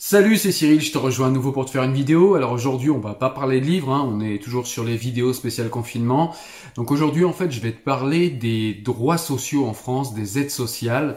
Salut, 0.00 0.36
c'est 0.36 0.52
Cyril, 0.52 0.80
je 0.80 0.92
te 0.92 0.96
rejoins 0.96 1.26
à 1.26 1.30
nouveau 1.30 1.50
pour 1.50 1.64
te 1.64 1.72
faire 1.72 1.82
une 1.82 1.92
vidéo. 1.92 2.36
Alors 2.36 2.52
aujourd'hui, 2.52 2.88
on 2.88 3.00
va 3.00 3.14
pas 3.14 3.30
parler 3.30 3.60
de 3.60 3.66
livres, 3.66 3.92
hein, 3.92 4.08
on 4.08 4.20
est 4.20 4.40
toujours 4.40 4.68
sur 4.68 4.84
les 4.84 4.96
vidéos 4.96 5.32
spéciales 5.32 5.70
confinement. 5.70 6.36
Donc 6.76 6.92
aujourd'hui, 6.92 7.24
en 7.24 7.32
fait, 7.32 7.50
je 7.50 7.58
vais 7.58 7.72
te 7.72 7.82
parler 7.82 8.30
des 8.30 8.74
droits 8.74 9.18
sociaux 9.18 9.66
en 9.66 9.72
France, 9.72 10.14
des 10.14 10.38
aides 10.38 10.52
sociales, 10.52 11.16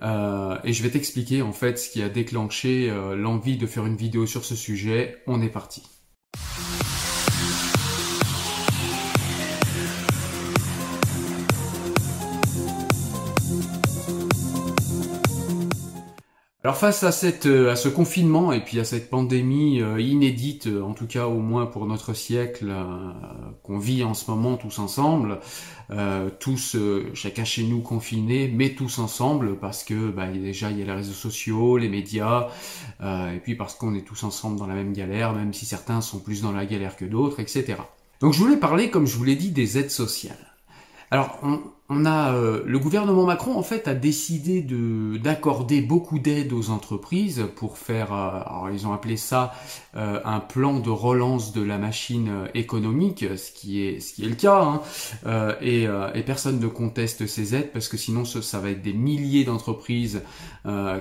euh, 0.00 0.56
et 0.64 0.72
je 0.72 0.82
vais 0.82 0.88
t'expliquer 0.88 1.42
en 1.42 1.52
fait 1.52 1.78
ce 1.78 1.90
qui 1.90 2.02
a 2.02 2.08
déclenché 2.08 2.88
euh, 2.88 3.16
l'envie 3.16 3.58
de 3.58 3.66
faire 3.66 3.84
une 3.84 3.96
vidéo 3.96 4.24
sur 4.24 4.46
ce 4.46 4.56
sujet. 4.56 5.18
On 5.26 5.42
est 5.42 5.50
parti. 5.50 5.82
Alors 16.64 16.76
face 16.76 17.02
à 17.02 17.10
cette 17.10 17.46
euh, 17.46 17.72
à 17.72 17.76
ce 17.76 17.88
confinement 17.88 18.52
et 18.52 18.60
puis 18.60 18.78
à 18.78 18.84
cette 18.84 19.10
pandémie 19.10 19.80
euh, 19.80 20.00
inédite, 20.00 20.68
euh, 20.68 20.80
en 20.82 20.92
tout 20.92 21.08
cas 21.08 21.26
au 21.26 21.40
moins 21.40 21.66
pour 21.66 21.86
notre 21.86 22.14
siècle 22.14 22.72
qu'on 23.64 23.78
vit 23.78 24.04
en 24.04 24.14
ce 24.14 24.30
moment 24.30 24.56
tous 24.56 24.78
ensemble, 24.78 25.40
tous 26.38 26.76
chacun 27.14 27.44
chez 27.44 27.64
nous 27.64 27.80
confinés, 27.80 28.50
mais 28.52 28.70
tous 28.70 28.98
ensemble 28.98 29.58
parce 29.58 29.82
que 29.82 30.10
bah, 30.10 30.28
déjà 30.28 30.70
il 30.70 30.78
y 30.78 30.82
a 30.82 30.84
les 30.84 30.92
réseaux 30.92 31.12
sociaux, 31.12 31.76
les 31.76 31.88
médias, 31.88 32.48
et 33.02 33.38
puis 33.42 33.54
parce 33.54 33.74
qu'on 33.74 33.94
est 33.94 34.06
tous 34.06 34.22
ensemble 34.24 34.58
dans 34.58 34.66
la 34.66 34.74
même 34.74 34.92
galère, 34.92 35.32
même 35.32 35.52
si 35.52 35.66
certains 35.66 36.00
sont 36.00 36.18
plus 36.18 36.42
dans 36.42 36.52
la 36.52 36.64
galère 36.64 36.96
que 36.96 37.04
d'autres, 37.04 37.40
etc. 37.40 37.74
Donc 38.20 38.32
je 38.32 38.38
voulais 38.38 38.56
parler, 38.56 38.90
comme 38.90 39.06
je 39.06 39.16
vous 39.16 39.24
l'ai 39.24 39.36
dit, 39.36 39.50
des 39.50 39.78
aides 39.78 39.90
sociales. 39.90 40.52
Alors, 41.10 41.40
a 42.04 42.34
euh, 42.34 42.62
le 42.64 42.78
gouvernement 42.78 43.24
Macron 43.24 43.56
en 43.56 43.62
fait 43.62 43.88
a 43.88 43.94
décidé 43.94 44.62
de 44.62 45.16
d'accorder 45.16 45.80
beaucoup 45.80 46.18
d'aides 46.18 46.52
aux 46.52 46.70
entreprises 46.70 47.44
pour 47.56 47.78
faire. 47.78 48.12
Euh, 48.12 48.40
alors, 48.46 48.68
ils 48.72 48.86
ont 48.86 48.92
appelé 48.92 49.16
ça 49.16 49.52
euh, 49.96 50.20
un 50.24 50.40
plan 50.40 50.78
de 50.78 50.90
relance 50.90 51.52
de 51.52 51.62
la 51.62 51.78
machine 51.78 52.30
économique, 52.54 53.24
ce 53.36 53.52
qui 53.52 53.82
est 53.82 54.00
ce 54.00 54.14
qui 54.14 54.24
est 54.24 54.28
le 54.28 54.34
cas. 54.34 54.62
Hein. 54.62 55.56
Et, 55.60 55.86
personne 56.24 56.60
ne 56.60 56.68
conteste 56.68 57.26
ces 57.26 57.54
aides 57.56 57.72
parce 57.72 57.88
que 57.88 57.96
sinon 57.96 58.24
ça, 58.24 58.40
ça 58.42 58.60
va 58.60 58.70
être 58.70 58.80
des 58.80 58.92
milliers 58.92 59.44
d'entreprises 59.44 60.22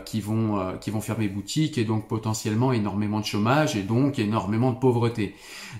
qui 0.05 0.20
vont 0.20 0.78
qui 0.81 0.89
vont 0.89 1.00
fermer 1.00 1.28
boutique 1.28 1.78
et 1.78 1.86
donc 1.86 2.08
potentiellement 2.08 2.73
énormément 2.73 3.20
de 3.20 3.26
chômage 3.26 3.76
et 3.76 3.83
donc 3.83 4.17
énormément 4.17 4.72
de 4.72 4.80
pauvreté. 4.80 5.36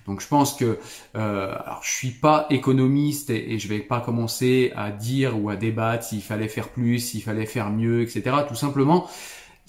Donc 0.06 0.22
je 0.22 0.28
pense 0.28 0.53
que 0.53 0.78
alors 1.16 1.81
je 1.81 1.92
suis 1.92 2.12
pas 2.12 2.46
économiste 2.52 3.31
et, 3.31 3.53
et 3.53 3.59
je 3.59 3.68
vais 3.68 3.80
pas 3.80 4.00
commencer 4.00 4.72
à 4.75 4.92
dire 5.02 5.41
ou 5.41 5.49
à 5.49 5.55
débattre 5.55 6.05
s'il 6.05 6.21
fallait 6.21 6.47
faire 6.47 6.69
plus, 6.69 6.99
s'il 6.99 7.23
fallait 7.23 7.45
faire 7.45 7.69
mieux, 7.69 8.02
etc. 8.02 8.35
Tout 8.47 8.55
simplement, 8.55 9.07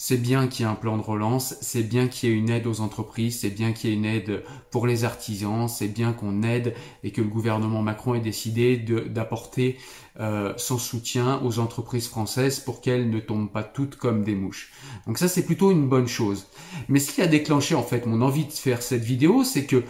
c'est 0.04 0.16
bien 0.16 0.48
qu'il 0.48 0.64
y 0.64 0.68
ait 0.68 0.72
un 0.72 0.74
plan 0.74 0.96
de 0.96 1.02
relance, 1.02 1.54
c'est 1.60 1.84
bien 1.84 2.08
qu'il 2.08 2.28
y 2.28 2.32
ait 2.32 2.34
une 2.34 2.50
aide 2.50 2.66
aux 2.66 2.80
entreprises, 2.80 3.38
c'est 3.40 3.50
bien 3.50 3.72
qu'il 3.72 3.90
y 3.90 3.92
ait 3.92 3.96
une 3.96 4.04
aide 4.04 4.42
pour 4.72 4.88
les 4.88 5.04
artisans, 5.04 5.68
c'est 5.68 5.86
bien 5.86 6.12
qu'on 6.12 6.42
aide 6.42 6.74
et 7.04 7.12
que 7.12 7.20
le 7.20 7.28
gouvernement 7.28 7.82
Macron 7.82 8.14
ait 8.14 8.20
décidé 8.20 8.76
d'apporter 8.76 9.78
euh, 10.18 10.54
son 10.56 10.76
soutien 10.76 11.40
aux 11.44 11.60
entreprises 11.60 12.08
françaises 12.08 12.58
pour 12.58 12.80
qu'elles 12.80 13.10
ne 13.10 13.20
tombent 13.20 13.52
pas 13.52 13.62
toutes 13.62 13.94
comme 13.94 14.24
des 14.24 14.34
mouches. 14.34 14.72
Donc 15.06 15.18
ça 15.18 15.28
c'est 15.28 15.44
plutôt 15.44 15.70
une 15.70 15.88
bonne 15.88 16.08
chose. 16.08 16.46
Mais 16.88 16.98
ce 16.98 17.12
qui 17.12 17.22
a 17.22 17.28
déclenché 17.28 17.76
en 17.76 17.84
fait 17.84 18.04
mon 18.04 18.22
envie 18.22 18.46
de 18.46 18.52
faire 18.52 18.82
cette 18.82 19.04
vidéo, 19.04 19.44
c'est 19.44 19.66
que 19.66 19.84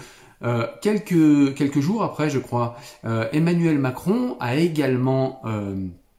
euh, 0.44 0.66
quelques, 0.80 1.54
quelques 1.54 1.80
jours 1.80 2.02
après, 2.02 2.30
je 2.30 2.38
crois, 2.38 2.76
euh, 3.04 3.28
Emmanuel 3.32 3.78
Macron 3.78 4.36
a 4.40 4.56
également 4.56 5.40
euh, 5.44 5.74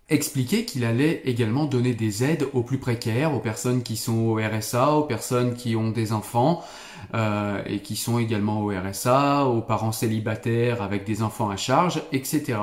expliqué 0.09 0.65
qu'il 0.65 0.85
allait 0.85 1.21
également 1.25 1.65
donner 1.65 1.93
des 1.93 2.23
aides 2.23 2.47
aux 2.53 2.63
plus 2.63 2.77
précaires, 2.77 3.33
aux 3.33 3.39
personnes 3.39 3.83
qui 3.83 3.97
sont 3.97 4.17
au 4.17 4.35
RSA, 4.35 4.91
aux 4.91 5.03
personnes 5.03 5.55
qui 5.55 5.75
ont 5.75 5.91
des 5.91 6.13
enfants 6.13 6.63
et 7.13 7.79
qui 7.79 7.95
sont 7.95 8.19
également 8.19 8.61
au 8.61 8.69
RSA, 8.69 9.45
aux 9.45 9.61
parents 9.61 9.91
célibataires 9.91 10.81
avec 10.81 11.05
des 11.05 11.21
enfants 11.21 11.49
à 11.49 11.57
charge, 11.57 12.01
etc. 12.11 12.57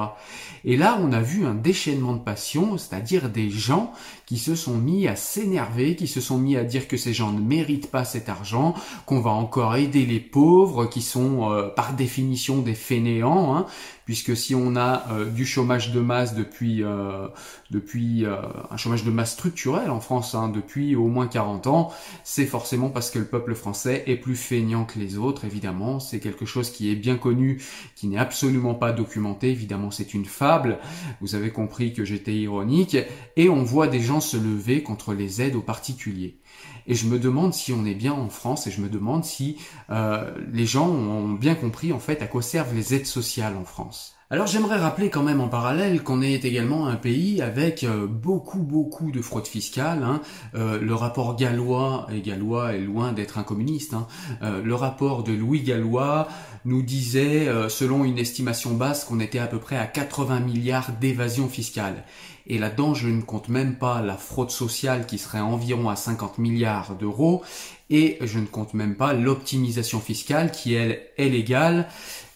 Et 0.64 0.76
là, 0.76 0.98
on 1.00 1.12
a 1.12 1.20
vu 1.20 1.46
un 1.46 1.54
déchaînement 1.54 2.12
de 2.12 2.18
passion, 2.18 2.76
c'est-à-dire 2.76 3.30
des 3.30 3.50
gens 3.50 3.92
qui 4.26 4.38
se 4.38 4.54
sont 4.54 4.76
mis 4.76 5.08
à 5.08 5.16
s'énerver, 5.16 5.96
qui 5.96 6.06
se 6.06 6.20
sont 6.20 6.38
mis 6.38 6.56
à 6.56 6.64
dire 6.64 6.86
que 6.86 6.96
ces 6.96 7.12
gens 7.12 7.32
ne 7.32 7.40
méritent 7.40 7.90
pas 7.90 8.04
cet 8.04 8.28
argent, 8.28 8.74
qu'on 9.06 9.20
va 9.20 9.30
encore 9.30 9.74
aider 9.76 10.04
les 10.04 10.20
pauvres, 10.20 10.86
qui 10.86 11.02
sont 11.02 11.50
euh, 11.50 11.68
par 11.68 11.94
définition 11.94 12.58
des 12.58 12.74
fainéants, 12.74 13.56
hein, 13.56 13.66
puisque 14.04 14.36
si 14.36 14.54
on 14.54 14.76
a 14.76 15.06
euh, 15.10 15.30
du 15.30 15.46
chômage 15.46 15.92
de 15.92 16.00
masse 16.00 16.34
depuis 16.34 16.82
euh, 16.84 17.26
depuis 17.70 18.24
un 18.70 18.76
chômage 18.76 19.04
de 19.04 19.10
masse 19.10 19.32
structurel 19.32 19.90
en 19.90 20.00
France 20.00 20.34
hein, 20.34 20.48
depuis 20.48 20.96
au 20.96 21.06
moins 21.06 21.28
40 21.28 21.66
ans, 21.68 21.92
c'est 22.24 22.46
forcément 22.46 22.90
parce 22.90 23.10
que 23.10 23.18
le 23.18 23.24
peuple 23.24 23.54
français 23.54 24.04
est 24.06 24.16
plus 24.16 24.29
feignant 24.34 24.84
que 24.84 24.98
les 24.98 25.18
autres, 25.18 25.44
évidemment, 25.44 26.00
c'est 26.00 26.20
quelque 26.20 26.46
chose 26.46 26.70
qui 26.70 26.90
est 26.90 26.96
bien 26.96 27.16
connu, 27.16 27.62
qui 27.94 28.08
n'est 28.08 28.18
absolument 28.18 28.74
pas 28.74 28.92
documenté, 28.92 29.50
évidemment 29.50 29.90
c'est 29.90 30.14
une 30.14 30.24
fable, 30.24 30.78
vous 31.20 31.34
avez 31.34 31.50
compris 31.50 31.92
que 31.92 32.04
j'étais 32.04 32.34
ironique, 32.34 32.96
et 33.36 33.48
on 33.48 33.62
voit 33.62 33.88
des 33.88 34.00
gens 34.00 34.20
se 34.20 34.36
lever 34.36 34.82
contre 34.82 35.14
les 35.14 35.42
aides 35.42 35.56
aux 35.56 35.62
particuliers. 35.62 36.38
Et 36.86 36.94
je 36.94 37.06
me 37.06 37.18
demande 37.18 37.54
si 37.54 37.72
on 37.72 37.84
est 37.84 37.94
bien 37.94 38.12
en 38.12 38.28
France 38.28 38.66
et 38.66 38.70
je 38.70 38.80
me 38.80 38.88
demande 38.88 39.24
si 39.24 39.56
euh, 39.90 40.34
les 40.52 40.66
gens 40.66 40.88
ont 40.88 41.28
bien 41.28 41.54
compris 41.54 41.92
en 41.92 42.00
fait 42.00 42.22
à 42.22 42.26
quoi 42.26 42.42
servent 42.42 42.74
les 42.74 42.94
aides 42.94 43.06
sociales 43.06 43.56
en 43.56 43.64
France. 43.64 44.16
Alors 44.32 44.46
j'aimerais 44.46 44.78
rappeler 44.78 45.10
quand 45.10 45.24
même 45.24 45.40
en 45.40 45.48
parallèle 45.48 46.04
qu'on 46.04 46.22
est 46.22 46.44
également 46.44 46.86
un 46.86 46.94
pays 46.94 47.42
avec 47.42 47.82
euh, 47.82 48.06
beaucoup 48.06 48.60
beaucoup 48.60 49.10
de 49.10 49.20
fraude 49.20 49.48
fiscale. 49.48 50.04
Hein. 50.04 50.20
Euh, 50.54 50.80
le 50.80 50.94
rapport 50.94 51.34
gallois, 51.34 52.06
et 52.14 52.20
Gallois 52.20 52.74
est 52.74 52.78
loin 52.78 53.10
d'être 53.10 53.38
un 53.38 53.42
communiste, 53.42 53.92
hein. 53.92 54.06
euh, 54.42 54.62
le 54.62 54.74
rapport 54.76 55.24
de 55.24 55.32
Louis 55.32 55.62
Gallois 55.62 56.28
nous 56.64 56.82
disait, 56.82 57.48
selon 57.70 58.04
une 58.04 58.18
estimation 58.18 58.74
basse, 58.74 59.04
qu'on 59.04 59.18
était 59.18 59.38
à 59.38 59.46
peu 59.46 59.58
près 59.58 59.78
à 59.78 59.86
80 59.86 60.40
milliards 60.40 60.92
d'évasion 61.00 61.48
fiscale. 61.48 62.04
Et 62.46 62.58
là-dedans, 62.58 62.92
je 62.92 63.08
ne 63.08 63.22
compte 63.22 63.48
même 63.48 63.76
pas 63.76 64.02
la 64.02 64.16
fraude 64.16 64.50
sociale 64.50 65.06
qui 65.06 65.16
serait 65.16 65.40
environ 65.40 65.88
à 65.88 65.96
50 65.96 66.36
milliards 66.36 66.96
d'euros. 66.96 67.42
Et 67.88 68.18
je 68.20 68.38
ne 68.38 68.46
compte 68.46 68.74
même 68.74 68.94
pas 68.94 69.14
l'optimisation 69.14 70.00
fiscale 70.00 70.52
qui, 70.52 70.74
elle, 70.74 71.00
est 71.16 71.28
légale 71.30 71.88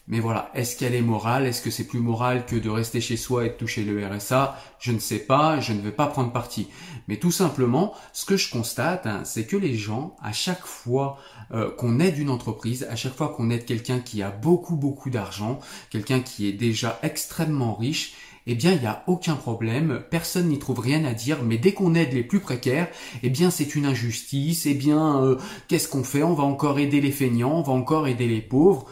mais 0.06 0.20
voilà, 0.20 0.50
est-ce 0.54 0.76
qu'elle 0.76 0.94
est 0.94 1.00
morale? 1.00 1.46
Est-ce 1.46 1.62
que 1.62 1.70
c'est 1.70 1.86
plus 1.86 1.98
moral 1.98 2.44
que 2.44 2.56
de 2.56 2.68
rester 2.68 3.00
chez 3.00 3.16
soi 3.16 3.46
et 3.46 3.48
de 3.48 3.54
toucher 3.54 3.84
le 3.84 4.06
RSA 4.06 4.60
Je 4.78 4.92
ne 4.92 4.98
sais 4.98 5.18
pas, 5.18 5.60
je 5.60 5.72
ne 5.72 5.80
vais 5.80 5.92
pas 5.92 6.06
prendre 6.06 6.30
parti. 6.30 6.68
Mais 7.08 7.16
tout 7.16 7.30
simplement, 7.30 7.94
ce 8.12 8.26
que 8.26 8.36
je 8.36 8.50
constate, 8.50 9.06
hein, 9.06 9.22
c'est 9.24 9.46
que 9.46 9.56
les 9.56 9.74
gens, 9.74 10.14
à 10.22 10.32
chaque 10.32 10.66
fois 10.66 11.18
euh, 11.52 11.70
qu'on 11.70 12.00
aide 12.00 12.18
une 12.18 12.28
entreprise, 12.28 12.86
à 12.90 12.96
chaque 12.96 13.14
fois 13.14 13.28
qu'on 13.28 13.48
aide 13.48 13.64
quelqu'un 13.64 13.98
qui 13.98 14.22
a 14.22 14.30
beaucoup 14.30 14.76
beaucoup 14.76 15.08
d'argent, 15.08 15.58
quelqu'un 15.88 16.20
qui 16.20 16.48
est 16.48 16.52
déjà 16.52 16.98
extrêmement 17.02 17.74
riche, 17.74 18.14
eh 18.46 18.54
bien, 18.54 18.72
il 18.72 18.80
n'y 18.80 18.86
a 18.86 19.02
aucun 19.06 19.36
problème, 19.36 20.02
personne 20.10 20.48
n'y 20.48 20.58
trouve 20.58 20.80
rien 20.80 21.04
à 21.06 21.14
dire, 21.14 21.42
mais 21.42 21.56
dès 21.56 21.72
qu'on 21.72 21.94
aide 21.94 22.12
les 22.12 22.22
plus 22.22 22.40
précaires, 22.40 22.88
eh 23.22 23.30
bien, 23.30 23.50
c'est 23.50 23.74
une 23.74 23.86
injustice, 23.86 24.66
eh 24.66 24.74
bien, 24.74 25.22
euh, 25.22 25.36
qu'est-ce 25.68 25.88
qu'on 25.88 26.04
fait? 26.04 26.22
On 26.22 26.34
va 26.34 26.44
encore 26.44 26.78
aider 26.78 27.00
les 27.00 27.10
feignants, 27.10 27.58
on 27.58 27.62
va 27.62 27.72
encore 27.72 28.06
aider 28.06 28.28
les 28.28 28.42
pauvres. 28.42 28.86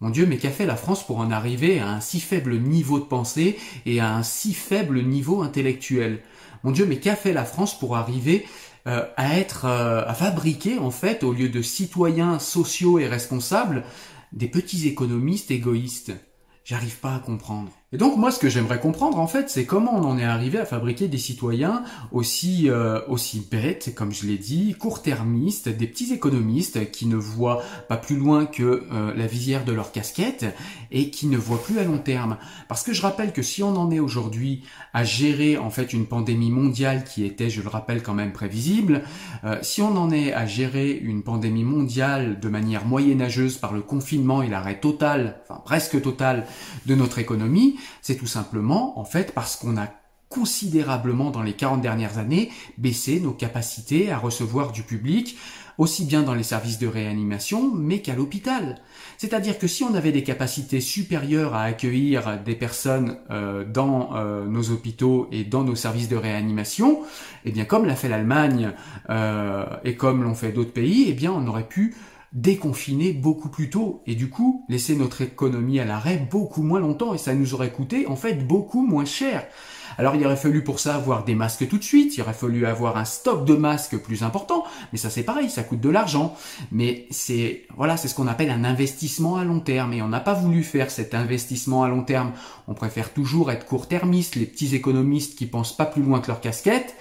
Mon 0.00 0.10
Dieu, 0.10 0.26
mais 0.26 0.38
qu'a 0.38 0.50
fait 0.50 0.66
la 0.66 0.76
France 0.76 1.04
pour 1.04 1.18
en 1.18 1.32
arriver 1.32 1.80
à 1.80 1.88
un 1.88 2.00
si 2.00 2.20
faible 2.20 2.56
niveau 2.56 3.00
de 3.00 3.04
pensée 3.04 3.58
et 3.84 3.98
à 3.98 4.14
un 4.14 4.22
si 4.22 4.54
faible 4.54 5.02
niveau 5.02 5.42
intellectuel? 5.42 6.22
Mon 6.62 6.70
Dieu, 6.70 6.86
mais 6.86 7.00
qu'a 7.00 7.16
fait 7.16 7.32
la 7.32 7.44
France 7.44 7.76
pour 7.76 7.96
arriver 7.96 8.46
euh, 8.86 9.04
à 9.16 9.36
être, 9.38 9.64
euh, 9.64 10.04
à 10.06 10.14
fabriquer 10.14 10.78
en 10.78 10.92
fait, 10.92 11.24
au 11.24 11.32
lieu 11.32 11.48
de 11.48 11.62
citoyens 11.62 12.38
sociaux 12.38 13.00
et 13.00 13.08
responsables, 13.08 13.82
des 14.32 14.46
petits 14.46 14.86
économistes 14.86 15.50
égoïstes? 15.50 16.12
J'arrive 16.64 16.98
pas 17.00 17.16
à 17.16 17.18
comprendre. 17.18 17.72
Et 17.90 17.96
donc 17.96 18.18
moi 18.18 18.30
ce 18.30 18.38
que 18.38 18.50
j'aimerais 18.50 18.80
comprendre 18.80 19.18
en 19.18 19.26
fait 19.26 19.48
c'est 19.48 19.64
comment 19.64 19.94
on 19.94 20.04
en 20.04 20.18
est 20.18 20.24
arrivé 20.24 20.58
à 20.58 20.66
fabriquer 20.66 21.08
des 21.08 21.16
citoyens 21.16 21.84
aussi 22.12 22.68
euh, 22.68 23.00
aussi 23.08 23.48
bêtes 23.50 23.94
comme 23.94 24.12
je 24.12 24.26
l'ai 24.26 24.36
dit, 24.36 24.74
court-termistes, 24.78 25.70
des 25.70 25.86
petits 25.86 26.12
économistes 26.12 26.90
qui 26.90 27.06
ne 27.06 27.16
voient 27.16 27.62
pas 27.88 27.96
plus 27.96 28.16
loin 28.16 28.44
que 28.44 28.86
euh, 28.92 29.14
la 29.14 29.26
visière 29.26 29.64
de 29.64 29.72
leur 29.72 29.90
casquette 29.90 30.44
et 30.90 31.08
qui 31.08 31.28
ne 31.28 31.38
voient 31.38 31.62
plus 31.62 31.78
à 31.78 31.84
long 31.84 31.96
terme. 31.96 32.36
Parce 32.68 32.82
que 32.82 32.92
je 32.92 33.00
rappelle 33.00 33.32
que 33.32 33.40
si 33.40 33.62
on 33.62 33.74
en 33.76 33.90
est 33.90 34.00
aujourd'hui 34.00 34.64
à 34.92 35.04
gérer 35.04 35.56
en 35.56 35.70
fait 35.70 35.94
une 35.94 36.04
pandémie 36.04 36.50
mondiale 36.50 37.04
qui 37.04 37.24
était, 37.24 37.48
je 37.48 37.62
le 37.62 37.68
rappelle 37.68 38.02
quand 38.02 38.14
même 38.14 38.34
prévisible, 38.34 39.02
euh, 39.44 39.56
si 39.62 39.80
on 39.80 39.96
en 39.96 40.10
est 40.10 40.34
à 40.34 40.44
gérer 40.44 40.90
une 40.92 41.22
pandémie 41.22 41.64
mondiale 41.64 42.38
de 42.38 42.48
manière 42.50 42.84
moyenâgeuse 42.84 43.56
par 43.56 43.72
le 43.72 43.80
confinement 43.80 44.42
et 44.42 44.48
l'arrêt 44.48 44.78
total, 44.78 45.40
enfin 45.48 45.62
presque 45.64 46.02
total 46.02 46.44
de 46.84 46.94
notre 46.94 47.18
économie, 47.18 47.77
c'est 48.02 48.16
tout 48.16 48.26
simplement 48.26 48.98
en 48.98 49.04
fait 49.04 49.32
parce 49.32 49.56
qu'on 49.56 49.76
a 49.76 49.88
considérablement 50.28 51.30
dans 51.30 51.42
les 51.42 51.54
40 51.54 51.80
dernières 51.80 52.18
années 52.18 52.50
baissé 52.76 53.18
nos 53.20 53.32
capacités 53.32 54.10
à 54.10 54.18
recevoir 54.18 54.72
du 54.72 54.82
public 54.82 55.38
aussi 55.78 56.04
bien 56.04 56.22
dans 56.22 56.34
les 56.34 56.42
services 56.42 56.80
de 56.80 56.88
réanimation, 56.88 57.72
mais 57.72 58.02
qu'à 58.02 58.14
l'hôpital. 58.14 58.80
C'est-à-dire 59.16 59.58
que 59.58 59.68
si 59.68 59.84
on 59.84 59.94
avait 59.94 60.10
des 60.10 60.24
capacités 60.24 60.80
supérieures 60.80 61.54
à 61.54 61.62
accueillir 61.62 62.40
des 62.44 62.56
personnes 62.56 63.16
euh, 63.30 63.64
dans 63.64 64.16
euh, 64.16 64.44
nos 64.44 64.70
hôpitaux 64.70 65.28
et 65.30 65.44
dans 65.44 65.62
nos 65.62 65.76
services 65.76 66.08
de 66.08 66.16
réanimation, 66.16 67.02
eh 67.44 67.52
bien 67.52 67.64
comme 67.64 67.86
l'a 67.86 67.94
fait 67.94 68.08
l'Allemagne 68.08 68.72
euh, 69.08 69.66
et 69.84 69.94
comme 69.94 70.24
l'ont 70.24 70.34
fait 70.34 70.50
d'autres 70.50 70.72
pays, 70.72 71.06
eh 71.08 71.12
bien 71.14 71.32
on 71.32 71.46
aurait 71.46 71.68
pu 71.68 71.94
déconfiner 72.32 73.12
beaucoup 73.12 73.48
plus 73.48 73.70
tôt 73.70 74.02
et 74.06 74.14
du 74.14 74.28
coup 74.28 74.64
laisser 74.68 74.94
notre 74.94 75.22
économie 75.22 75.80
à 75.80 75.84
l'arrêt 75.84 76.26
beaucoup 76.30 76.62
moins 76.62 76.80
longtemps 76.80 77.14
et 77.14 77.18
ça 77.18 77.34
nous 77.34 77.54
aurait 77.54 77.72
coûté 77.72 78.06
en 78.06 78.16
fait 78.16 78.46
beaucoup 78.46 78.86
moins 78.86 79.06
cher. 79.06 79.46
Alors 79.96 80.14
il 80.14 80.24
aurait 80.24 80.36
fallu 80.36 80.62
pour 80.62 80.78
ça 80.78 80.94
avoir 80.94 81.24
des 81.24 81.34
masques 81.34 81.66
tout 81.68 81.78
de 81.78 81.82
suite, 81.82 82.16
il 82.16 82.20
aurait 82.20 82.34
fallu 82.34 82.66
avoir 82.66 82.98
un 82.98 83.04
stock 83.04 83.44
de 83.44 83.54
masques 83.54 83.96
plus 83.96 84.22
important, 84.22 84.64
mais 84.92 84.98
ça 84.98 85.10
c'est 85.10 85.22
pareil, 85.22 85.48
ça 85.48 85.62
coûte 85.62 85.80
de 85.80 85.88
l'argent. 85.88 86.36
Mais 86.70 87.06
c'est 87.10 87.66
voilà, 87.76 87.96
c'est 87.96 88.08
ce 88.08 88.14
qu'on 88.14 88.28
appelle 88.28 88.50
un 88.50 88.64
investissement 88.64 89.36
à 89.36 89.44
long 89.44 89.60
terme 89.60 89.92
et 89.94 90.02
on 90.02 90.08
n'a 90.08 90.20
pas 90.20 90.34
voulu 90.34 90.62
faire 90.62 90.90
cet 90.90 91.14
investissement 91.14 91.82
à 91.82 91.88
long 91.88 92.02
terme. 92.02 92.32
On 92.68 92.74
préfère 92.74 93.12
toujours 93.12 93.50
être 93.50 93.66
court-termiste, 93.66 94.36
les 94.36 94.46
petits 94.46 94.74
économistes 94.76 95.36
qui 95.36 95.46
pensent 95.46 95.76
pas 95.76 95.86
plus 95.86 96.02
loin 96.02 96.20
que 96.20 96.28
leur 96.28 96.40
casquette 96.40 96.94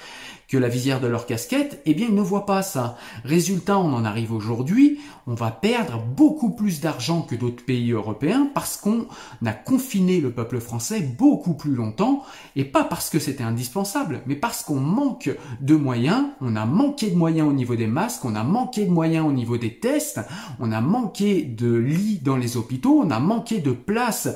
que 0.47 0.57
la 0.57 0.69
visière 0.69 1.01
de 1.01 1.07
leur 1.07 1.25
casquette, 1.25 1.81
eh 1.85 1.93
bien 1.93 2.07
ils 2.09 2.15
ne 2.15 2.21
voient 2.21 2.45
pas 2.45 2.61
ça. 2.61 2.97
Résultat, 3.25 3.77
on 3.77 3.93
en 3.93 4.05
arrive 4.05 4.31
aujourd'hui, 4.31 4.99
on 5.27 5.33
va 5.33 5.51
perdre 5.51 6.01
beaucoup 6.01 6.51
plus 6.51 6.79
d'argent 6.79 7.21
que 7.21 7.35
d'autres 7.35 7.65
pays 7.65 7.91
européens 7.91 8.49
parce 8.53 8.77
qu'on 8.77 9.07
a 9.45 9.53
confiné 9.53 10.21
le 10.21 10.31
peuple 10.31 10.59
français 10.59 11.01
beaucoup 11.01 11.53
plus 11.53 11.73
longtemps, 11.73 12.23
et 12.55 12.63
pas 12.63 12.85
parce 12.85 13.09
que 13.09 13.19
c'était 13.19 13.43
indispensable, 13.43 14.21
mais 14.25 14.35
parce 14.35 14.63
qu'on 14.63 14.79
manque 14.79 15.35
de 15.59 15.75
moyens, 15.75 16.25
on 16.39 16.55
a 16.55 16.65
manqué 16.65 17.09
de 17.09 17.15
moyens 17.15 17.49
au 17.49 17.53
niveau 17.53 17.75
des 17.75 17.87
masques, 17.87 18.23
on 18.23 18.35
a 18.35 18.43
manqué 18.43 18.85
de 18.85 18.91
moyens 18.91 19.25
au 19.27 19.33
niveau 19.33 19.57
des 19.57 19.79
tests, 19.79 20.21
on 20.59 20.71
a 20.71 20.79
manqué 20.79 21.43
de 21.43 21.75
lits 21.75 22.21
dans 22.23 22.37
les 22.37 22.55
hôpitaux, 22.55 23.01
on 23.03 23.11
a 23.11 23.19
manqué 23.19 23.59
de 23.59 23.71
places 23.71 24.29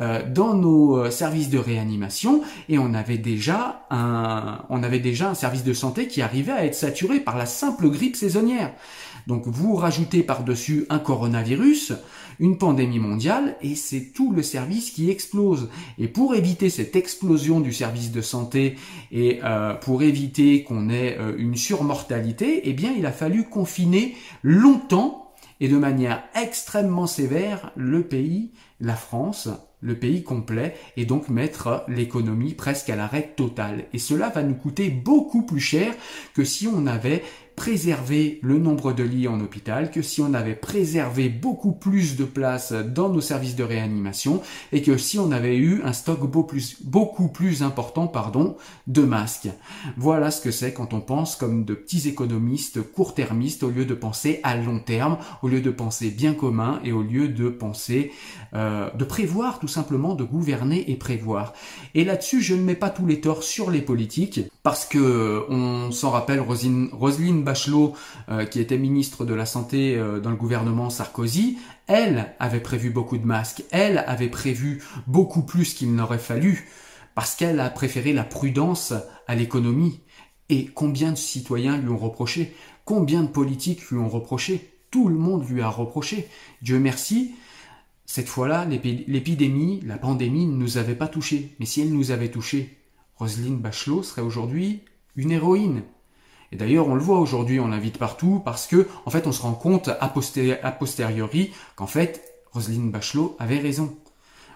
euh, 0.00 0.22
dans 0.28 0.54
nos 0.54 0.96
euh, 0.96 1.10
services 1.10 1.50
de 1.50 1.58
réanimation 1.58 2.42
et 2.68 2.78
on 2.78 2.94
avait 2.94 3.18
déjà 3.18 3.84
un, 3.90 4.64
on 4.68 4.84
avait 4.84 5.00
déjà 5.00 5.30
un 5.30 5.34
service 5.34 5.64
de 5.64 5.72
santé 5.72 6.06
qui 6.06 6.22
arrivait 6.22 6.52
à 6.52 6.64
être 6.64 6.76
saturé 6.76 7.18
par 7.18 7.36
la 7.36 7.46
simple 7.46 7.90
grippe 7.90 8.14
saisonnière. 8.14 8.72
Donc 9.26 9.46
vous 9.46 9.74
rajoutez 9.74 10.22
par-dessus 10.22 10.86
un 10.88 11.00
coronavirus, 11.00 11.94
une 12.38 12.58
pandémie 12.58 13.00
mondiale, 13.00 13.56
et 13.60 13.74
c'est 13.74 14.12
tout 14.14 14.32
le 14.32 14.42
service 14.42 14.90
qui 14.90 15.10
explose. 15.10 15.68
Et 15.98 16.06
pour 16.06 16.34
éviter 16.34 16.70
cette 16.70 16.94
explosion 16.94 17.60
du 17.60 17.72
service 17.72 18.12
de 18.12 18.20
santé 18.20 18.76
et 19.10 19.40
euh, 19.42 19.74
pour 19.74 20.02
éviter 20.02 20.62
qu'on 20.62 20.88
ait 20.90 21.18
une 21.36 21.56
surmortalité, 21.56 22.62
eh 22.64 22.72
bien 22.72 22.92
il 22.96 23.04
a 23.04 23.12
fallu 23.12 23.44
confiner 23.44 24.14
longtemps 24.42 25.32
et 25.60 25.68
de 25.68 25.76
manière 25.76 26.22
extrêmement 26.40 27.06
sévère 27.06 27.72
le 27.76 28.02
pays, 28.04 28.52
la 28.80 28.94
France, 28.94 29.48
le 29.80 29.98
pays 29.98 30.22
complet 30.22 30.74
et 30.96 31.04
donc 31.04 31.28
mettre 31.28 31.84
l'économie 31.88 32.54
presque 32.54 32.90
à 32.90 32.96
l'arrêt 32.96 33.32
total. 33.36 33.84
Et 33.92 33.98
cela 33.98 34.28
va 34.28 34.42
nous 34.42 34.54
coûter 34.54 34.90
beaucoup 34.90 35.42
plus 35.42 35.60
cher 35.60 35.94
que 36.34 36.44
si 36.44 36.66
on 36.66 36.86
avait 36.86 37.22
préserver 37.58 38.38
le 38.42 38.56
nombre 38.56 38.92
de 38.92 39.02
lits 39.02 39.26
en 39.26 39.40
hôpital, 39.40 39.90
que 39.90 40.00
si 40.00 40.22
on 40.22 40.32
avait 40.32 40.54
préservé 40.54 41.28
beaucoup 41.28 41.72
plus 41.72 42.16
de 42.16 42.24
places 42.24 42.72
dans 42.72 43.08
nos 43.08 43.20
services 43.20 43.56
de 43.56 43.64
réanimation 43.64 44.40
et 44.70 44.80
que 44.80 44.96
si 44.96 45.18
on 45.18 45.32
avait 45.32 45.56
eu 45.56 45.82
un 45.82 45.92
stock 45.92 46.20
beaucoup 46.20 47.26
plus, 47.28 47.62
important 47.64 48.06
pardon, 48.06 48.56
de 48.86 49.02
masques. 49.02 49.48
Voilà 49.96 50.30
ce 50.30 50.40
que 50.40 50.52
c'est 50.52 50.72
quand 50.72 50.94
on 50.94 51.00
pense 51.00 51.34
comme 51.34 51.64
de 51.64 51.74
petits 51.74 52.08
économistes 52.08 52.80
court-termistes 52.80 53.64
au 53.64 53.70
lieu 53.70 53.84
de 53.84 53.94
penser 53.94 54.38
à 54.44 54.56
long 54.56 54.78
terme, 54.78 55.18
au 55.42 55.48
lieu 55.48 55.60
de 55.60 55.72
penser 55.72 56.10
bien 56.12 56.34
commun 56.34 56.78
et 56.84 56.92
au 56.92 57.02
lieu 57.02 57.26
de 57.26 57.48
penser 57.48 58.12
euh, 58.54 58.88
de 58.94 59.04
prévoir 59.04 59.58
tout 59.58 59.66
simplement, 59.66 60.14
de 60.14 60.22
gouverner 60.22 60.92
et 60.92 60.94
prévoir. 60.94 61.54
Et 61.96 62.04
là-dessus, 62.04 62.40
je 62.40 62.54
ne 62.54 62.62
mets 62.62 62.76
pas 62.76 62.90
tous 62.90 63.04
les 63.04 63.20
torts 63.20 63.42
sur 63.42 63.68
les 63.68 63.82
politiques 63.82 64.42
parce 64.62 64.86
que 64.86 65.44
on 65.48 65.90
s'en 65.90 66.10
rappelle 66.10 66.40
Rosine, 66.40 66.88
Roselyne 66.92 67.47
Bachelot, 67.48 67.94
euh, 68.28 68.44
qui 68.44 68.60
était 68.60 68.76
ministre 68.76 69.24
de 69.24 69.32
la 69.32 69.46
Santé 69.46 69.96
euh, 69.96 70.20
dans 70.20 70.28
le 70.28 70.36
gouvernement 70.36 70.90
Sarkozy, 70.90 71.56
elle 71.86 72.34
avait 72.38 72.60
prévu 72.60 72.90
beaucoup 72.90 73.16
de 73.16 73.24
masques, 73.24 73.62
elle 73.70 74.04
avait 74.06 74.28
prévu 74.28 74.82
beaucoup 75.06 75.40
plus 75.40 75.72
qu'il 75.72 75.94
n'aurait 75.94 76.18
fallu, 76.18 76.68
parce 77.14 77.34
qu'elle 77.34 77.58
a 77.58 77.70
préféré 77.70 78.12
la 78.12 78.24
prudence 78.24 78.92
à 79.26 79.34
l'économie. 79.34 80.00
Et 80.50 80.66
combien 80.66 81.10
de 81.12 81.16
citoyens 81.16 81.78
lui 81.78 81.88
ont 81.88 81.96
reproché? 81.96 82.54
Combien 82.84 83.22
de 83.22 83.28
politiques 83.28 83.88
lui 83.88 83.96
ont 83.96 84.10
reproché? 84.10 84.74
Tout 84.90 85.08
le 85.08 85.16
monde 85.16 85.48
lui 85.48 85.62
a 85.62 85.70
reproché. 85.70 86.28
Dieu 86.60 86.78
merci, 86.78 87.34
cette 88.04 88.28
fois-là, 88.28 88.66
l'épidémie, 88.66 89.80
la 89.86 89.96
pandémie 89.96 90.44
ne 90.44 90.56
nous 90.56 90.76
avait 90.76 90.94
pas 90.94 91.08
touchés. 91.08 91.54
Mais 91.60 91.66
si 91.66 91.80
elle 91.80 91.94
nous 91.94 92.10
avait 92.10 92.30
touchés, 92.30 92.76
Roselyne 93.16 93.56
Bachelot 93.56 94.02
serait 94.02 94.20
aujourd'hui 94.20 94.82
une 95.16 95.32
héroïne. 95.32 95.82
Et 96.52 96.56
d'ailleurs, 96.56 96.88
on 96.88 96.94
le 96.94 97.00
voit 97.00 97.18
aujourd'hui, 97.18 97.60
on 97.60 97.68
l'invite 97.68 97.98
partout 97.98 98.40
parce 98.44 98.66
que, 98.66 98.88
en 99.04 99.10
fait, 99.10 99.26
on 99.26 99.32
se 99.32 99.42
rend 99.42 99.52
compte 99.52 99.88
a, 99.88 100.08
posteriori 100.70 101.52
qu'en 101.76 101.86
fait, 101.86 102.22
Roselyne 102.52 102.90
Bachelot 102.90 103.36
avait 103.38 103.58
raison. 103.58 103.96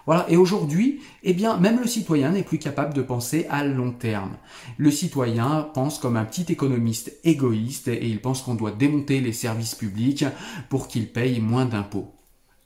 Voilà. 0.05 0.25
Et 0.29 0.35
aujourd'hui, 0.35 1.01
eh 1.23 1.33
bien, 1.33 1.57
même 1.57 1.79
le 1.79 1.87
citoyen 1.87 2.31
n'est 2.31 2.43
plus 2.43 2.57
capable 2.57 2.93
de 2.93 3.01
penser 3.01 3.45
à 3.49 3.63
long 3.63 3.91
terme. 3.91 4.37
Le 4.77 4.91
citoyen 4.91 5.69
pense 5.73 5.97
comme 5.97 6.17
un 6.17 6.25
petit 6.25 6.51
économiste 6.51 7.13
égoïste 7.23 7.87
et 7.87 8.07
il 8.07 8.19
pense 8.19 8.41
qu'on 8.41 8.55
doit 8.55 8.71
démonter 8.71 9.21
les 9.21 9.31
services 9.31 9.75
publics 9.75 10.25
pour 10.69 10.87
qu'il 10.87 11.11
paye 11.11 11.39
moins 11.39 11.65
d'impôts. 11.65 12.13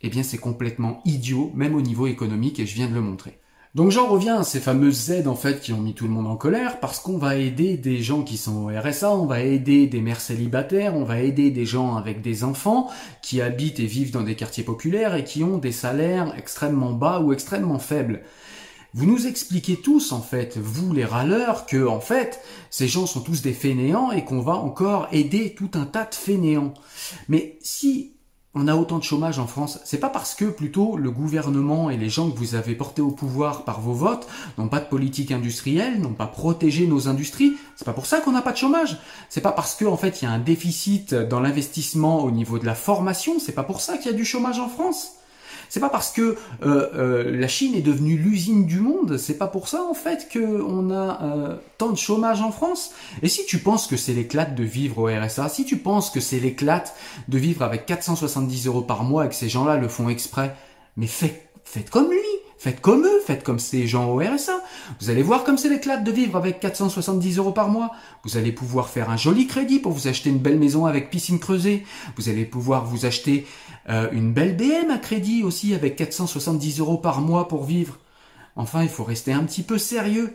Eh 0.02 0.10
bien, 0.10 0.24
c'est 0.24 0.38
complètement 0.38 1.02
idiot, 1.06 1.52
même 1.54 1.76
au 1.76 1.82
niveau 1.82 2.08
économique, 2.08 2.60
et 2.60 2.66
je 2.66 2.76
viens 2.76 2.88
de 2.88 2.94
le 2.94 3.02
montrer. 3.02 3.40
Donc 3.76 3.92
j'en 3.92 4.08
reviens 4.08 4.40
à 4.40 4.44
ces 4.44 4.60
fameuses 4.60 5.12
aides 5.12 5.28
en 5.28 5.36
fait 5.36 5.62
qui 5.62 5.74
ont 5.74 5.82
mis 5.82 5.94
tout 5.94 6.06
le 6.06 6.12
monde 6.12 6.28
en 6.28 6.36
colère 6.36 6.80
parce 6.80 7.00
qu'on 7.00 7.18
va 7.18 7.36
aider 7.36 7.78
des 7.78 8.02
gens 8.02 8.24
qui 8.24 8.38
sont 8.38 8.66
au 8.66 8.68
RSA, 8.68 9.12
on 9.12 9.26
va 9.26 9.42
aider 9.42 9.88
des 9.88 10.02
mères 10.02 10.22
célibataires, 10.22 10.96
on 10.96 11.04
va 11.04 11.20
aider 11.20 11.52
des 11.52 11.66
gens 11.66 11.96
avec 11.96 12.22
des 12.22 12.44
enfants 12.44 12.90
qui 13.22 13.42
habitent 13.42 13.80
et 13.80 13.86
vivent 13.86 14.12
dans 14.12 14.24
des 14.24 14.36
quartiers 14.36 14.64
populaires 14.64 15.16
et 15.16 15.24
qui 15.24 15.44
ont 15.44 15.58
des 15.58 15.72
salaires 15.72 16.34
extrêmement 16.38 16.94
bas 16.94 17.20
ou 17.20 17.34
extrêmement 17.34 17.80
faibles. 17.80 18.24
Vous 18.94 19.06
nous 19.06 19.28
expliquez 19.28 19.76
tous, 19.76 20.12
en 20.12 20.22
fait, 20.22 20.58
vous 20.58 20.92
les 20.92 21.06
râleurs, 21.06 21.68
que, 21.68 21.86
en 21.86 22.00
fait, 22.00 22.42
ces 22.72 22.88
gens 22.88 23.06
sont 23.06 23.20
tous 23.20 23.44
des 23.44 23.54
fainéants 23.54 24.12
et 24.12 24.24
qu'on 24.24 24.42
va 24.42 24.54
encore 24.54 25.08
aider 25.12 25.54
tout 25.54 25.70
un 25.76 25.86
tas 25.86 26.06
de 26.06 26.16
fainéants. 26.16 26.74
Mais 27.28 27.60
si 27.62 28.14
on 28.56 28.68
a 28.68 28.76
autant 28.76 28.98
de 28.98 29.04
chômage 29.04 29.40
en 29.40 29.46
France, 29.46 29.80
c'est 29.84 30.00
pas 30.00 30.10
parce 30.10 30.34
que 30.34 30.46
plutôt 30.46 30.98
le 30.98 31.12
gouvernement 31.12 31.90
et 31.90 31.98
les 31.98 32.10
gens 32.10 32.32
que 32.32 32.38
vous 32.38 32.56
avez 32.56 32.76
portés 32.76 33.02
au 33.02 33.12
pouvoir 33.12 33.66
par 33.66 33.82
vos 33.82 33.94
votes 33.94 34.28
n'ont 34.58 34.70
pas 34.70 34.80
de 34.80 34.86
politique 34.86 35.32
industrielle, 35.32 36.00
n'ont 36.00 36.14
pas 36.14 36.28
protégé 36.28 36.88
nos 36.88 37.08
industries. 37.08 37.56
C'est 37.76 37.86
pas 37.86 37.94
pour 37.94 38.08
ça 38.08 38.20
qu'on 38.20 38.32
n'a 38.32 38.42
pas 38.42 38.54
de 38.54 38.58
chômage. 38.58 38.98
C'est 39.30 39.42
pas 39.42 39.52
parce 39.52 39.76
qu'en 39.76 39.92
en 39.92 39.98
fait 39.98 40.22
il 40.22 40.26
y 40.26 40.28
a 40.28 40.32
un 40.32 40.40
déficit 40.40 41.14
dans 41.14 41.40
l'investissement 41.40 42.24
au 42.24 42.32
niveau 42.32 42.58
de 42.58 42.66
la 42.66 42.76
formation. 42.76 43.40
C'est 43.40 43.52
pas 43.52 43.64
pour 43.64 43.82
ça 43.82 43.98
qu'il 43.98 44.12
y 44.12 44.14
a 44.14 44.18
du 44.18 44.26
chômage 44.26 44.60
en 44.60 44.70
France. 44.70 45.17
C'est 45.70 45.80
pas 45.80 45.90
parce 45.90 46.12
que 46.12 46.22
euh, 46.22 46.90
euh, 46.96 47.38
la 47.38 47.48
Chine 47.48 47.76
est 47.76 47.82
devenue 47.82 48.18
l'usine 48.18 48.66
du 48.66 48.80
monde, 48.80 49.18
c'est 49.18 49.38
pas 49.38 49.48
pour 49.48 49.68
ça 49.68 49.84
en 49.84 49.94
fait 49.94 50.28
qu'on 50.32 50.92
a 50.92 51.22
euh, 51.24 51.56
tant 51.78 51.90
de 51.90 51.98
chômage 51.98 52.42
en 52.42 52.52
France. 52.52 52.92
Et 53.22 53.30
si 53.30 53.46
tu 53.46 53.60
penses 53.60 53.88
que 53.88 53.98
c'est 53.98 54.14
l'éclate 54.14 54.56
de 54.56 54.64
vivre 54.64 55.00
au 55.00 55.06
RSA, 55.08 55.50
si 55.50 55.66
tu 55.66 55.78
penses 55.78 56.10
que 56.10 56.20
c'est 56.20 56.40
l'éclate 56.40 56.96
de 57.28 57.38
vivre 57.38 57.64
avec 57.64 57.86
470 57.86 58.68
euros 58.68 58.82
par 58.82 59.04
mois 59.04 59.26
et 59.26 59.30
que 59.30 59.36
ces 59.36 59.50
gens-là 59.50 59.78
le 59.78 59.88
font 59.88 60.10
exprès, 60.10 60.56
mais 60.96 61.08
faites, 61.08 61.50
faites 61.64 61.90
comme 61.90 62.10
lui. 62.10 62.27
Faites 62.58 62.82
comme 62.82 63.06
eux, 63.06 63.22
faites 63.26 63.44
comme 63.44 63.60
ces 63.60 63.86
gens 63.86 64.10
au 64.10 64.18
RSA. 64.18 64.60
Vous 65.00 65.12
allez 65.12 65.22
voir 65.22 65.44
comme 65.44 65.60
c'est 65.60 65.70
l'éclate 65.70 66.04
de 66.04 66.12
vivre 66.12 66.36
avec 66.36 66.60
470 66.60 67.38
euros 67.38 67.52
par 67.52 67.70
mois. 67.70 67.92
Vous 68.24 68.36
allez 68.36 68.52
pouvoir 68.52 68.90
faire 68.90 69.12
un 69.12 69.18
joli 69.18 69.46
crédit 69.46 69.78
pour 69.78 69.92
vous 69.92 70.08
acheter 70.08 70.32
une 70.32 70.40
belle 70.40 70.58
maison 70.58 70.88
avec 70.88 71.12
piscine 71.12 71.40
creusée. 71.40 71.86
Vous 72.16 72.30
allez 72.30 72.46
pouvoir 72.46 72.86
vous 72.86 73.06
acheter 73.06 73.46
euh, 73.90 74.10
une 74.12 74.34
belle 74.34 74.58
BM 74.58 74.90
à 74.90 74.98
crédit 74.98 75.44
aussi 75.44 75.76
avec 75.76 75.96
470 75.98 76.80
euros 76.80 76.98
par 76.98 77.22
mois 77.22 77.48
pour 77.48 77.64
vivre. 77.64 78.00
Enfin, 78.56 78.82
il 78.82 78.90
faut 78.90 79.04
rester 79.04 79.34
un 79.34 79.44
petit 79.44 79.62
peu 79.62 79.78
sérieux. 79.78 80.34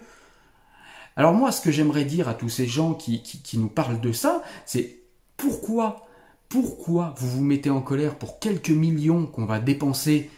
Alors 1.17 1.33
moi, 1.33 1.51
ce 1.51 1.61
que 1.61 1.73
j'aimerais 1.73 2.05
dire 2.05 2.29
à 2.29 2.35
tous 2.35 2.49
ces 2.49 2.67
gens 2.67 2.95
qui, 2.95 3.25
qui, 3.25 3.43
qui 3.43 3.59
nous 3.59 3.69
parlent 3.69 4.01
de 4.01 4.13
ça, 4.13 4.43
c'est 4.65 5.01
pourquoi, 5.37 6.07
pourquoi 6.49 7.15
vous 7.19 7.29
vous 7.29 7.43
mettez 7.43 7.69
en 7.69 7.81
colère 7.81 8.15
pour 8.15 8.39
quelques 8.39 8.71
millions 8.71 9.27
qu'on 9.27 9.45
va 9.45 9.59
dépenser 9.59 10.31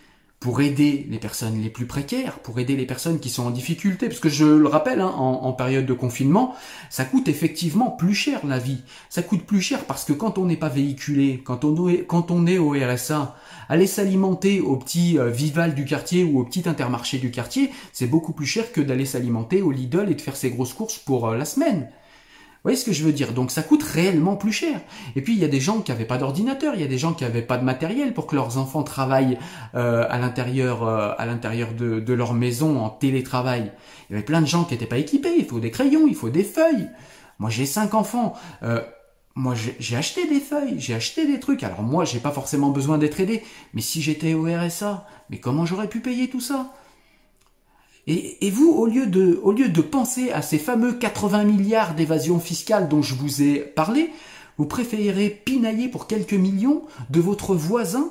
pour 0.45 0.61
aider 0.61 1.07
les 1.09 1.17
personnes 1.17 1.63
les 1.63 1.71
plus 1.71 1.87
précaires, 1.87 2.39
pour 2.41 2.59
aider 2.59 2.77
les 2.77 2.85
personnes 2.85 3.19
qui 3.19 3.31
sont 3.31 3.47
en 3.47 3.51
difficulté, 3.51 4.09
parce 4.09 4.21
que 4.21 4.29
je 4.29 4.45
le 4.45 4.69
rappelle, 4.69 5.01
hein, 5.01 5.07
en, 5.09 5.53
période 5.55 5.87
de 5.87 5.95
confinement, 5.95 6.55
ça 6.91 7.07
coûte 7.07 7.29
effectivement 7.29 7.91
plus 7.91 8.13
cher 8.13 8.47
la 8.47 8.59
vie. 8.59 8.83
Ça 9.09 9.23
coûte 9.23 9.45
plus 9.45 9.63
cher 9.63 9.87
parce 9.87 10.05
que 10.05 10.13
quand 10.13 10.37
on 10.37 10.45
n'est 10.45 10.59
pas 10.59 10.69
véhiculé, 10.69 11.43
quand 11.43 11.65
on 11.65 12.47
est, 12.47 12.59
au 12.59 12.73
RSA, 12.73 13.35
aller 13.71 13.87
s'alimenter 13.87 14.61
au 14.61 14.77
petit 14.77 15.19
euh, 15.19 15.31
Vival 15.31 15.75
du 15.75 15.87
quartier 15.87 16.25
ou 16.25 16.41
au 16.41 16.45
petit 16.45 16.69
Intermarché 16.69 17.17
du 17.17 17.31
quartier, 17.31 17.71
c'est 17.95 18.07
beaucoup 18.07 18.35
plus 18.35 18.45
cher 18.45 18.71
que 18.71 18.83
d'aller 18.83 19.07
s'alimenter 19.07 19.63
au 19.63 19.71
Lidl 19.71 20.11
et 20.11 20.15
de 20.15 20.21
faire 20.21 20.37
ses 20.37 20.51
grosses 20.51 20.75
courses 20.75 20.99
pour 20.99 21.27
euh, 21.27 21.39
la 21.39 21.47
semaine. 21.47 21.89
Voyez 22.64 22.78
ce 22.78 22.85
que 22.85 22.92
je 22.92 23.04
veux 23.04 23.12
dire? 23.12 23.33
Donc 23.33 23.50
ça 23.50 23.62
coûte 23.62 23.83
réellement 23.83 24.37
plus 24.37 24.52
cher. 24.52 24.80
Et 25.16 25.21
puis 25.21 25.35
il 25.35 25.38
y 25.38 25.44
a 25.44 25.49
des 25.49 25.61
gens 25.61 25.80
qui 25.80 25.92
n'avaient 25.92 26.06
pas 26.06 26.16
d'ordinateur, 26.16 26.75
il 26.75 26.80
y 26.80 26.85
a 26.85 26.88
des 26.88 26.99
gens 26.99 27.12
qui 27.12 27.25
n'avaient 27.25 27.42
pas 27.42 27.59
de 27.59 27.64
matériel 27.64 28.14
pour 28.14 28.26
que 28.26 28.35
leurs 28.35 28.56
enfants 28.56 28.83
travaillent 28.83 29.38
euh, 29.75 30.06
à 30.09 30.18
l'intérieur 30.18 30.83
euh, 30.83 31.12
à 31.18 31.26
l'intérieur 31.26 31.75
de, 31.75 32.12
leur 32.14 32.33
maison 32.33 32.83
en 32.83 32.88
télétravail. 32.88 33.71
Il 34.09 34.14
y 34.14 34.16
avait 34.16 34.25
plein 34.25 34.40
de 34.40 34.47
gens 34.47 34.64
qui 34.64 34.73
n'étaient 34.73 34.87
pas 34.87 34.99
équipés. 34.99 35.35
Il 35.38 35.44
faut 35.44 35.61
des 35.61 35.71
crayons, 35.71 36.06
il 36.09 36.14
faut 36.14 36.30
des 36.30 36.44
feuilles. 36.44 36.88
Moi 37.38 37.50
j'ai 37.50 37.66
cinq 37.66 37.92
enfants. 37.92 38.35
Euh, 38.62 38.80
moi 39.35 39.54
j'ai 39.78 39.97
acheté 39.97 40.26
des 40.28 40.40
feuilles, 40.40 40.76
j'ai 40.78 40.94
acheté 40.94 41.26
des 41.26 41.40
trucs. 41.40 41.62
Alors 41.64 41.83
moi 41.83 42.04
j'ai 42.06 42.21
pas 42.21 42.30
forcément 42.30 42.71
besoin 42.71 42.97
d'être 42.97 43.21
aidé, 43.21 43.42
mais 43.75 43.83
si 43.83 44.00
j'étais 44.00 44.33
au 44.33 44.44
RSA, 44.44 45.06
mais 45.28 45.38
comment 45.38 45.66
j'aurais 45.66 45.88
pu 45.88 46.00
payer 46.00 46.28
tout 46.30 46.40
ça? 46.40 46.73
Et, 48.07 48.51
vous, 48.51 48.71
au 48.71 48.87
lieu, 48.87 49.07
de, 49.07 49.41
au 49.43 49.53
lieu 49.53 49.69
de 49.69 49.81
penser 49.81 50.31
à 50.31 50.43
ces 50.43 50.59
fameux 50.59 50.93
80 50.93 51.45
milliards 51.45 51.95
d'évasion 51.95 52.39
fiscale 52.39 52.89
dont 52.89 53.01
je 53.01 53.15
vous 53.15 53.43
ai 53.43 53.61
parlé, 53.61 54.11
vous 54.59 54.67
préférez 54.67 55.31
pinailler 55.31 55.89
pour 55.89 56.07
quelques 56.07 56.35
millions 56.35 56.83
de 57.09 57.21
votre 57.21 57.55
voisin 57.55 58.11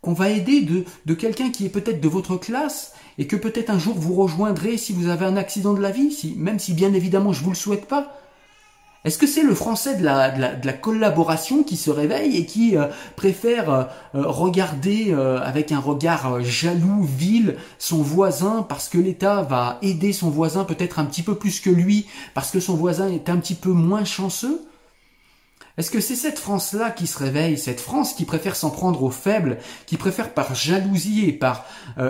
qu'on 0.00 0.12
va 0.12 0.30
aider 0.30 0.62
de, 0.62 0.84
de 1.06 1.14
quelqu'un 1.14 1.50
qui 1.50 1.66
est 1.66 1.70
peut-être 1.70 2.00
de 2.00 2.08
votre 2.08 2.36
classe 2.36 2.92
et 3.18 3.26
que 3.26 3.36
peut-être 3.36 3.70
un 3.70 3.78
jour 3.78 3.94
vous 3.96 4.14
rejoindrez 4.14 4.76
si 4.76 4.92
vous 4.92 5.08
avez 5.08 5.26
un 5.26 5.36
accident 5.36 5.74
de 5.74 5.80
la 5.80 5.90
vie, 5.90 6.34
même 6.36 6.58
si 6.58 6.72
bien 6.72 6.92
évidemment 6.92 7.32
je 7.32 7.42
vous 7.42 7.50
le 7.50 7.56
souhaite 7.56 7.86
pas. 7.86 8.21
Est-ce 9.04 9.18
que 9.18 9.26
c'est 9.26 9.42
le 9.42 9.54
français 9.54 9.96
de 9.96 10.04
la, 10.04 10.72
collaboration 10.74 11.64
qui 11.64 11.76
se 11.76 11.90
réveille 11.90 12.36
et 12.36 12.46
qui 12.46 12.76
euh, 12.76 12.86
préfère 13.16 13.70
euh, 13.70 13.84
euh, 14.14 14.22
regarder 14.26 15.12
avec 15.12 15.72
un 15.72 15.80
regard 15.80 16.40
jaloux, 16.42 17.02
vil, 17.02 17.56
son 17.78 18.00
voisin 18.00 18.64
parce 18.68 18.88
que 18.88 18.98
l'État 18.98 19.42
va 19.42 19.78
aider 19.82 20.12
son 20.12 20.30
voisin 20.30 20.64
peut-être 20.64 21.00
un 21.00 21.04
petit 21.04 21.22
peu 21.22 21.34
plus 21.34 21.60
que 21.60 21.70
lui 21.70 22.06
parce 22.34 22.50
que 22.50 22.60
son 22.60 22.74
voisin 22.74 23.08
est 23.08 23.28
un 23.28 23.38
petit 23.38 23.54
peu 23.54 23.70
moins 23.70 24.04
chanceux? 24.04 24.62
Est-ce 25.78 25.90
que 25.90 26.00
c'est 26.00 26.16
cette 26.16 26.38
France-là 26.38 26.90
qui 26.90 27.06
se 27.06 27.18
réveille, 27.18 27.56
cette 27.58 27.80
France 27.80 28.12
qui 28.12 28.26
préfère 28.26 28.56
s'en 28.56 28.70
prendre 28.70 29.02
aux 29.02 29.10
faibles, 29.10 29.58
qui 29.86 29.96
préfère 29.96 30.34
par 30.34 30.54
jalousie 30.54 31.24
et 31.26 31.32
par 31.32 31.64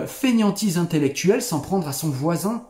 fainéantise 0.05 0.77
intellectuelle 0.77 1.41
s'en 1.41 1.61
prendre 1.61 1.87
à 1.87 1.93
son 1.93 2.09
voisin 2.09 2.65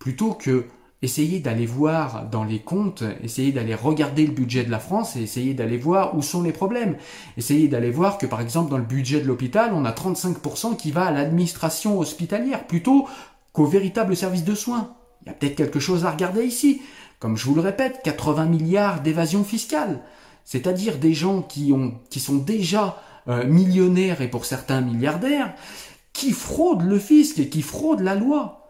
plutôt 0.00 0.32
que 0.32 0.66
essayez 1.02 1.40
d'aller 1.40 1.66
voir 1.66 2.28
dans 2.30 2.44
les 2.44 2.60
comptes, 2.60 3.04
essayez 3.22 3.52
d'aller 3.52 3.74
regarder 3.74 4.26
le 4.26 4.32
budget 4.32 4.64
de 4.64 4.70
la 4.70 4.78
France 4.78 5.16
et 5.16 5.22
essayez 5.22 5.54
d'aller 5.54 5.76
voir 5.76 6.16
où 6.16 6.22
sont 6.22 6.42
les 6.42 6.52
problèmes. 6.52 6.96
Essayez 7.36 7.68
d'aller 7.68 7.90
voir 7.90 8.18
que 8.18 8.26
par 8.26 8.40
exemple 8.40 8.70
dans 8.70 8.78
le 8.78 8.84
budget 8.84 9.20
de 9.20 9.26
l'hôpital, 9.26 9.72
on 9.74 9.84
a 9.84 9.92
35% 9.92 10.76
qui 10.76 10.90
va 10.90 11.06
à 11.06 11.10
l'administration 11.10 11.98
hospitalière 11.98 12.66
plutôt 12.66 13.06
qu'au 13.52 13.66
véritable 13.66 14.16
service 14.16 14.44
de 14.44 14.54
soins. 14.54 14.94
Il 15.22 15.28
y 15.28 15.30
a 15.30 15.34
peut-être 15.34 15.56
quelque 15.56 15.80
chose 15.80 16.04
à 16.04 16.10
regarder 16.10 16.44
ici. 16.44 16.82
Comme 17.18 17.36
je 17.36 17.46
vous 17.46 17.54
le 17.54 17.60
répète, 17.60 18.00
80 18.04 18.46
milliards 18.46 19.00
d'évasion 19.00 19.44
fiscale. 19.44 20.00
C'est-à-dire 20.44 20.98
des 20.98 21.14
gens 21.14 21.40
qui, 21.40 21.72
ont, 21.72 21.94
qui 22.10 22.20
sont 22.20 22.36
déjà 22.36 23.00
euh, 23.28 23.46
millionnaires 23.46 24.20
et 24.20 24.28
pour 24.28 24.44
certains 24.44 24.82
milliardaires, 24.82 25.54
qui 26.12 26.32
fraudent 26.32 26.84
le 26.84 26.98
fisc 26.98 27.38
et 27.38 27.48
qui 27.48 27.62
fraudent 27.62 28.02
la 28.02 28.14
loi. 28.14 28.63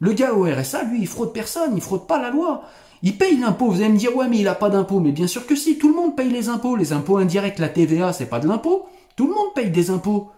Le 0.00 0.12
gars 0.12 0.34
au 0.34 0.44
RSA, 0.44 0.84
lui, 0.84 1.00
il 1.00 1.06
fraude 1.06 1.32
personne, 1.32 1.72
il 1.74 1.80
fraude 1.80 2.06
pas 2.06 2.20
la 2.20 2.30
loi. 2.30 2.62
Il 3.02 3.16
paye 3.16 3.36
l'impôt. 3.38 3.70
Vous 3.70 3.80
allez 3.80 3.90
me 3.90 3.96
dire, 3.96 4.16
ouais, 4.16 4.28
mais 4.28 4.38
il 4.38 4.48
a 4.48 4.54
pas 4.54 4.70
d'impôt. 4.70 5.00
Mais 5.00 5.12
bien 5.12 5.26
sûr 5.26 5.46
que 5.46 5.56
si, 5.56 5.78
tout 5.78 5.88
le 5.88 5.94
monde 5.94 6.16
paye 6.16 6.30
les 6.30 6.48
impôts. 6.48 6.76
Les 6.76 6.92
impôts 6.92 7.16
indirects, 7.16 7.58
la 7.58 7.68
TVA, 7.68 8.12
c'est 8.12 8.26
pas 8.26 8.40
de 8.40 8.48
l'impôt. 8.48 8.86
Tout 9.16 9.26
le 9.26 9.34
monde 9.34 9.54
paye 9.54 9.70
des 9.70 9.90
impôts. 9.90 10.30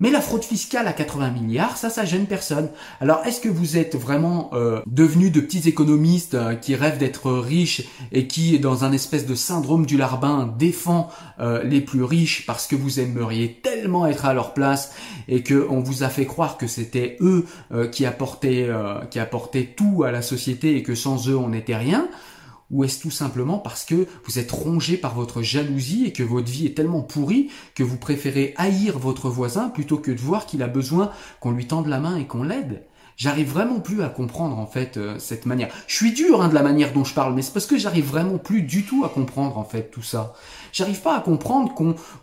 Mais 0.00 0.10
la 0.10 0.20
fraude 0.20 0.42
fiscale 0.42 0.88
à 0.88 0.92
80 0.92 1.30
milliards, 1.30 1.76
ça, 1.76 1.88
ça 1.88 2.04
gêne 2.04 2.26
personne. 2.26 2.68
Alors, 3.00 3.24
est-ce 3.24 3.40
que 3.40 3.48
vous 3.48 3.76
êtes 3.76 3.94
vraiment 3.94 4.50
euh, 4.52 4.80
devenus 4.86 5.30
de 5.30 5.40
petits 5.40 5.68
économistes 5.68 6.34
euh, 6.34 6.56
qui 6.56 6.74
rêvent 6.74 6.98
d'être 6.98 7.30
riches 7.30 7.82
et 8.10 8.26
qui, 8.26 8.58
dans 8.58 8.84
un 8.84 8.90
espèce 8.90 9.24
de 9.24 9.36
syndrome 9.36 9.86
du 9.86 9.96
larbin, 9.96 10.52
défend 10.58 11.10
euh, 11.38 11.62
les 11.62 11.80
plus 11.80 12.02
riches 12.02 12.44
parce 12.44 12.66
que 12.66 12.74
vous 12.74 12.98
aimeriez 12.98 13.60
tellement 13.62 14.04
être 14.04 14.24
à 14.24 14.34
leur 14.34 14.52
place 14.52 14.92
et 15.28 15.44
que 15.44 15.64
on 15.70 15.78
vous 15.78 16.02
a 16.02 16.08
fait 16.08 16.26
croire 16.26 16.58
que 16.58 16.66
c'était 16.66 17.16
eux 17.20 17.46
qui 17.90 18.04
apportaient 18.04 18.68
qui 19.10 19.18
apportaient 19.18 19.74
tout 19.76 20.04
à 20.04 20.10
la 20.10 20.22
société 20.22 20.76
et 20.76 20.82
que 20.82 20.94
sans 20.94 21.28
eux 21.28 21.36
on 21.36 21.48
n'était 21.48 21.76
rien? 21.76 22.08
Ou 22.74 22.82
est-ce 22.82 23.00
tout 23.00 23.12
simplement 23.12 23.58
parce 23.58 23.84
que 23.84 24.08
vous 24.24 24.38
êtes 24.40 24.50
rongé 24.50 24.96
par 24.96 25.14
votre 25.14 25.42
jalousie 25.42 26.06
et 26.06 26.12
que 26.12 26.24
votre 26.24 26.50
vie 26.50 26.66
est 26.66 26.76
tellement 26.76 27.02
pourrie 27.02 27.48
que 27.76 27.84
vous 27.84 27.96
préférez 27.96 28.52
haïr 28.56 28.98
votre 28.98 29.30
voisin 29.30 29.68
plutôt 29.68 29.98
que 29.98 30.10
de 30.10 30.18
voir 30.18 30.44
qu'il 30.44 30.60
a 30.60 30.66
besoin 30.66 31.12
qu'on 31.38 31.52
lui 31.52 31.68
tende 31.68 31.86
la 31.86 32.00
main 32.00 32.16
et 32.16 32.26
qu'on 32.26 32.42
l'aide? 32.42 32.82
J'arrive 33.16 33.48
vraiment 33.48 33.78
plus 33.78 34.02
à 34.02 34.08
comprendre 34.08 34.58
en 34.58 34.66
fait 34.66 34.96
euh, 34.96 35.20
cette 35.20 35.46
manière. 35.46 35.68
Je 35.86 35.94
suis 35.94 36.12
dur 36.12 36.42
hein, 36.42 36.48
de 36.48 36.54
la 36.54 36.64
manière 36.64 36.92
dont 36.92 37.04
je 37.04 37.14
parle, 37.14 37.32
mais 37.34 37.42
c'est 37.42 37.52
parce 37.52 37.66
que 37.66 37.78
j'arrive 37.78 38.06
vraiment 38.06 38.38
plus 38.38 38.62
du 38.62 38.84
tout 38.84 39.04
à 39.04 39.08
comprendre 39.08 39.56
en 39.56 39.62
fait 39.62 39.92
tout 39.92 40.02
ça. 40.02 40.34
J'arrive 40.72 41.00
pas 41.00 41.16
à 41.16 41.20
comprendre 41.20 41.72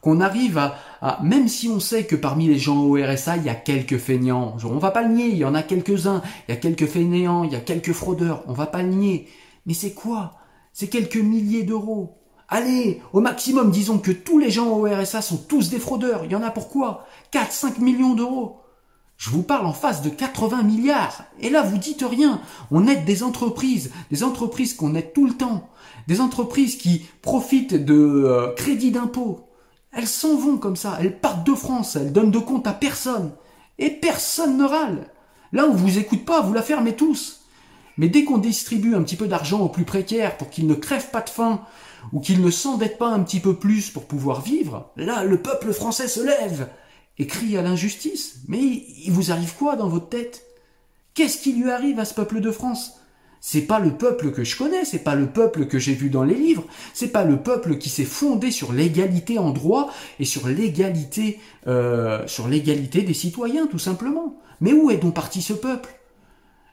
qu'on 0.01 0.19
arrive 0.19 0.57
à, 0.57 0.75
à, 1.01 1.19
même 1.23 1.47
si 1.47 1.69
on 1.69 1.79
sait 1.79 2.03
que 2.03 2.17
parmi 2.17 2.47
les 2.47 2.59
gens 2.59 2.81
au 2.81 2.95
RSA 2.95 3.37
il 3.37 3.43
y 3.43 3.49
a 3.49 3.55
quelques 3.55 3.99
feignants, 3.99 4.57
genre, 4.59 4.73
on 4.73 4.79
va 4.79 4.91
pas 4.91 5.03
le 5.03 5.13
nier, 5.13 5.29
il 5.29 5.37
y 5.37 5.45
en 5.45 5.55
a 5.55 5.63
quelques 5.63 6.07
uns, 6.07 6.21
il 6.49 6.51
y 6.51 6.57
a 6.57 6.59
quelques 6.59 6.87
fainéants, 6.87 7.45
il 7.45 7.53
y 7.53 7.55
a 7.55 7.61
quelques 7.61 7.93
fraudeurs, 7.93 8.43
on 8.47 8.53
va 8.53 8.65
pas 8.65 8.83
le 8.83 8.89
nier. 8.89 9.29
Mais 9.65 9.73
c'est 9.73 9.93
quoi? 9.93 10.40
C'est 10.73 10.87
quelques 10.87 11.17
milliers 11.17 11.63
d'euros. 11.63 12.17
Allez, 12.47 13.01
au 13.13 13.21
maximum, 13.21 13.71
disons 13.71 13.97
que 13.97 14.11
tous 14.11 14.37
les 14.37 14.51
gens 14.51 14.69
au 14.69 14.83
RSA 14.83 15.21
sont 15.21 15.37
tous 15.37 15.69
des 15.69 15.79
fraudeurs. 15.79 16.25
Il 16.25 16.31
y 16.31 16.35
en 16.35 16.43
a 16.43 16.51
pourquoi 16.51 17.05
4, 17.31 17.51
5 17.51 17.77
millions 17.79 18.13
d'euros. 18.13 18.61
Je 19.21 19.29
vous 19.29 19.43
parle 19.43 19.67
en 19.67 19.73
face 19.73 20.01
de 20.01 20.09
80 20.09 20.63
milliards. 20.63 21.23
Et 21.39 21.49
là, 21.49 21.61
vous 21.61 21.77
dites 21.77 22.03
rien. 22.03 22.41
On 22.71 22.87
aide 22.87 23.05
des 23.05 23.23
entreprises, 23.23 23.91
des 24.09 24.23
entreprises 24.23 24.73
qu'on 24.73 24.95
aide 24.95 25.13
tout 25.13 25.27
le 25.27 25.33
temps, 25.33 25.69
des 26.07 26.21
entreprises 26.21 26.75
qui 26.75 27.05
profitent 27.21 27.75
de 27.75 27.93
euh, 27.93 28.51
crédits 28.55 28.91
d'impôt. 28.91 29.47
Elles 29.93 30.07
s'en 30.07 30.35
vont 30.35 30.57
comme 30.57 30.75
ça, 30.75 30.97
elles 30.99 31.19
partent 31.19 31.45
de 31.45 31.53
France, 31.53 31.95
elles 31.95 32.11
donnent 32.11 32.31
de 32.31 32.39
compte 32.39 32.65
à 32.65 32.73
personne. 32.73 33.31
Et 33.77 33.91
personne 33.91 34.57
ne 34.57 34.65
râle. 34.65 35.11
Là, 35.53 35.67
on 35.67 35.73
vous 35.73 35.99
écoute 35.99 36.25
pas, 36.25 36.41
vous 36.41 36.53
la 36.53 36.63
fermez 36.63 36.95
tous. 36.95 37.40
Mais 38.01 38.09
dès 38.09 38.23
qu'on 38.23 38.39
distribue 38.39 38.95
un 38.95 39.03
petit 39.03 39.15
peu 39.15 39.27
d'argent 39.27 39.59
aux 39.59 39.69
plus 39.69 39.85
précaires 39.85 40.35
pour 40.35 40.49
qu'ils 40.49 40.65
ne 40.65 40.73
crèvent 40.73 41.11
pas 41.11 41.21
de 41.21 41.29
faim, 41.29 41.61
ou 42.11 42.19
qu'ils 42.19 42.41
ne 42.41 42.49
s'endettent 42.49 42.97
pas 42.97 43.09
un 43.09 43.19
petit 43.19 43.39
peu 43.39 43.57
plus 43.57 43.91
pour 43.91 44.05
pouvoir 44.05 44.41
vivre, 44.41 44.91
là, 44.97 45.23
le 45.23 45.37
peuple 45.37 45.71
français 45.71 46.07
se 46.07 46.19
lève 46.19 46.67
et 47.19 47.27
crie 47.27 47.57
à 47.57 47.61
l'injustice. 47.61 48.39
Mais 48.47 48.59
il 48.59 49.11
vous 49.11 49.31
arrive 49.31 49.53
quoi 49.53 49.75
dans 49.75 49.87
votre 49.87 50.09
tête? 50.09 50.41
Qu'est-ce 51.13 51.37
qui 51.37 51.53
lui 51.53 51.69
arrive 51.69 51.99
à 51.99 52.05
ce 52.05 52.15
peuple 52.15 52.41
de 52.41 52.49
France? 52.49 52.93
C'est 53.39 53.67
pas 53.67 53.79
le 53.79 53.91
peuple 53.91 54.31
que 54.31 54.43
je 54.43 54.57
connais, 54.57 54.83
c'est 54.83 55.03
pas 55.03 55.13
le 55.13 55.27
peuple 55.27 55.67
que 55.67 55.77
j'ai 55.77 55.93
vu 55.93 56.09
dans 56.09 56.23
les 56.23 56.33
livres, 56.33 56.63
c'est 56.95 57.11
pas 57.11 57.23
le 57.23 57.37
peuple 57.37 57.77
qui 57.77 57.89
s'est 57.89 58.03
fondé 58.03 58.49
sur 58.49 58.73
l'égalité 58.73 59.37
en 59.37 59.51
droit 59.51 59.91
et 60.19 60.25
sur 60.25 60.47
l'égalité, 60.47 61.39
euh, 61.67 62.25
sur 62.25 62.47
l'égalité 62.47 63.03
des 63.03 63.13
citoyens, 63.13 63.67
tout 63.67 63.77
simplement. 63.77 64.39
Mais 64.59 64.73
où 64.73 64.89
est 64.89 64.97
donc 64.97 65.13
parti 65.13 65.43
ce 65.43 65.53
peuple? 65.53 66.00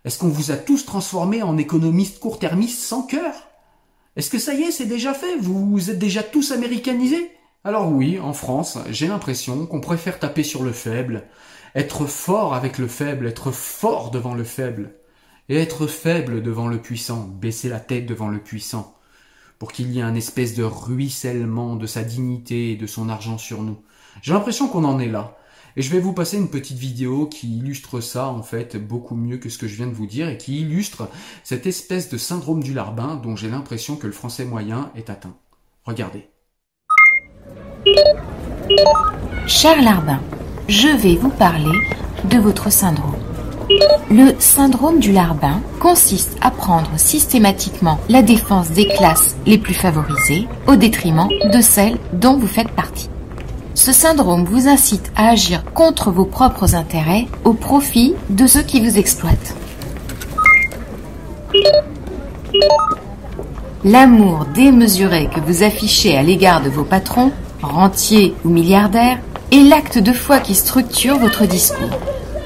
Est-ce 0.09 0.19
qu'on 0.19 0.29
vous 0.29 0.51
a 0.53 0.57
tous 0.57 0.87
transformés 0.87 1.43
en 1.43 1.59
économistes 1.59 2.19
court-termistes 2.19 2.83
sans 2.83 3.03
cœur? 3.03 3.35
Est-ce 4.17 4.31
que 4.31 4.39
ça 4.39 4.55
y 4.55 4.63
est, 4.63 4.71
c'est 4.71 4.87
déjà 4.87 5.13
fait? 5.13 5.37
Vous 5.37 5.91
êtes 5.91 5.99
déjà 5.99 6.23
tous 6.23 6.51
américanisés? 6.51 7.31
Alors 7.63 7.93
oui, 7.93 8.19
en 8.19 8.33
France, 8.33 8.79
j'ai 8.89 9.07
l'impression 9.07 9.67
qu'on 9.67 9.83
préfère 9.83 10.19
taper 10.19 10.45
sur 10.45 10.63
le 10.63 10.73
faible, 10.73 11.25
être 11.75 12.07
fort 12.07 12.55
avec 12.55 12.79
le 12.79 12.89
faible, 12.89 13.27
être 13.27 13.51
fort 13.51 14.11
devant 14.11 14.33
le 14.33 14.45
faible, 14.45 14.95
et 15.51 15.59
être 15.59 15.87
faible 15.87 16.43
devant 16.43 16.69
le 16.69 16.79
puissant, 16.79 17.25
baisser 17.25 17.69
la 17.69 17.79
tête 17.79 18.07
devant 18.07 18.29
le 18.29 18.39
puissant, 18.39 18.97
pour 19.59 19.73
qu'il 19.73 19.93
y 19.93 19.99
ait 19.99 20.03
un 20.03 20.15
espèce 20.15 20.55
de 20.55 20.65
ruissellement 20.65 21.77
de 21.77 21.87
sa 21.87 22.03
dignité 22.03 22.73
et 22.73 22.77
de 22.77 22.87
son 22.87 23.11
argent 23.11 23.37
sur 23.37 23.61
nous. 23.61 23.77
J'ai 24.23 24.33
l'impression 24.33 24.69
qu'on 24.69 24.85
en 24.85 25.01
est 25.01 25.07
là. 25.07 25.37
Et 25.79 25.83
je 25.83 25.93
vais 25.93 26.01
vous 26.01 26.13
passer 26.13 26.37
une 26.37 26.51
petite 26.51 26.77
vidéo 26.77 27.27
qui 27.27 27.57
illustre 27.57 28.01
ça 28.01 28.27
en 28.27 28.43
fait 28.43 28.77
beaucoup 28.77 29.15
mieux 29.15 29.37
que 29.37 29.49
ce 29.49 29.59
que 29.59 29.69
je 29.69 29.77
viens 29.77 29.87
de 29.87 29.95
vous 29.95 30.09
dire 30.09 30.29
et 30.29 30.37
qui 30.37 30.61
illustre 30.61 31.09
cette 31.45 31.69
espèce 31.69 32.09
de 32.09 32.19
syndrome 32.19 32.65
du 32.65 32.75
larbin 32.75 33.15
dont 33.15 33.37
j'ai 33.37 33.49
l'impression 33.49 33.95
que 33.95 34.09
le 34.09 34.13
français 34.13 34.45
moyen 34.45 34.91
est 34.97 35.09
atteint. 35.09 35.37
Regardez. 35.85 36.27
Cher 39.47 39.81
Larbin, 39.81 40.21
je 40.69 40.89
vais 40.89 41.15
vous 41.15 41.31
parler 41.31 41.79
de 42.25 42.39
votre 42.39 42.73
syndrome. 42.73 43.15
Le 44.11 44.33
syndrome 44.41 44.99
du 44.99 45.13
larbin 45.13 45.63
consiste 45.79 46.37
à 46.41 46.51
prendre 46.51 46.91
systématiquement 46.99 48.01
la 48.09 48.23
défense 48.23 48.73
des 48.73 48.89
classes 48.89 49.37
les 49.47 49.59
plus 49.59 49.75
favorisées 49.75 50.49
au 50.67 50.75
détriment 50.75 51.29
de 51.29 51.61
celles 51.61 51.99
dont 52.15 52.37
vous 52.37 52.49
faites 52.49 52.73
partie. 52.73 53.11
Ce 53.79 53.93
syndrome 53.93 54.45
vous 54.45 54.67
incite 54.67 55.13
à 55.15 55.29
agir 55.29 55.63
contre 55.73 56.11
vos 56.11 56.25
propres 56.25 56.75
intérêts 56.75 57.29
au 57.45 57.53
profit 57.53 58.15
de 58.29 58.49
ceux 58.49 58.63
qui 58.63 58.81
vous 58.81 58.99
exploitent. 58.99 59.55
L'amour 63.85 64.47
démesuré 64.53 65.29
que 65.33 65.39
vous 65.39 65.63
affichez 65.63 66.19
à 66.19 66.25
l'égard 66.25 66.61
de 66.61 66.69
vos 66.69 66.83
patrons, 66.83 67.31
rentiers 67.63 68.35
ou 68.45 68.49
milliardaires, 68.49 69.21
est 69.53 69.63
l'acte 69.63 69.99
de 69.99 70.13
foi 70.13 70.41
qui 70.41 70.57
structure 70.57 71.17
votre 71.17 71.47
discours. 71.47 72.01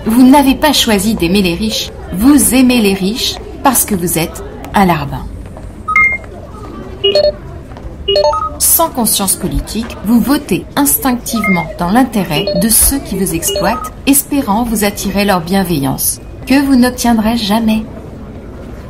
Vous 0.05 0.29
n'avez 0.29 0.55
pas 0.55 0.75
choisi 0.75 1.15
d'aimer 1.15 1.41
les 1.41 1.55
riches, 1.55 1.91
vous 2.13 2.55
aimez 2.55 2.83
les 2.83 2.93
riches 2.93 3.37
parce 3.65 3.87
que 3.87 3.95
vous 3.95 4.19
êtes 4.19 4.45
un 4.75 4.85
larbin. 4.85 5.25
Sans 8.63 8.91
conscience 8.91 9.35
politique, 9.35 9.97
vous 10.05 10.21
votez 10.21 10.65
instinctivement 10.77 11.67
dans 11.79 11.91
l'intérêt 11.91 12.47
de 12.63 12.69
ceux 12.69 12.99
qui 13.01 13.19
vous 13.19 13.35
exploitent, 13.35 13.93
espérant 14.07 14.63
vous 14.63 14.85
attirer 14.85 15.25
leur 15.25 15.41
bienveillance, 15.41 16.21
que 16.47 16.65
vous 16.65 16.77
n'obtiendrez 16.77 17.37
jamais. 17.37 17.83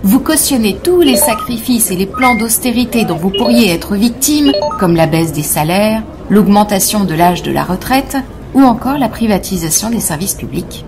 Vous 0.02 0.20
cautionnez 0.20 0.76
tous 0.82 1.00
les 1.00 1.16
sacrifices 1.16 1.90
et 1.90 1.96
les 1.96 2.06
plans 2.06 2.36
d'austérité 2.36 3.04
dont 3.04 3.16
vous 3.16 3.30
pourriez 3.30 3.70
être 3.70 3.94
victime, 3.94 4.52
comme 4.78 4.94
la 4.94 5.06
baisse 5.06 5.32
des 5.32 5.42
salaires, 5.42 6.02
l'augmentation 6.28 7.04
de 7.04 7.14
l'âge 7.14 7.42
de 7.42 7.52
la 7.52 7.64
retraite 7.64 8.18
ou 8.54 8.62
encore 8.62 8.98
la 8.98 9.08
privatisation 9.08 9.88
des 9.90 10.00
services 10.00 10.34
publics 10.34 10.84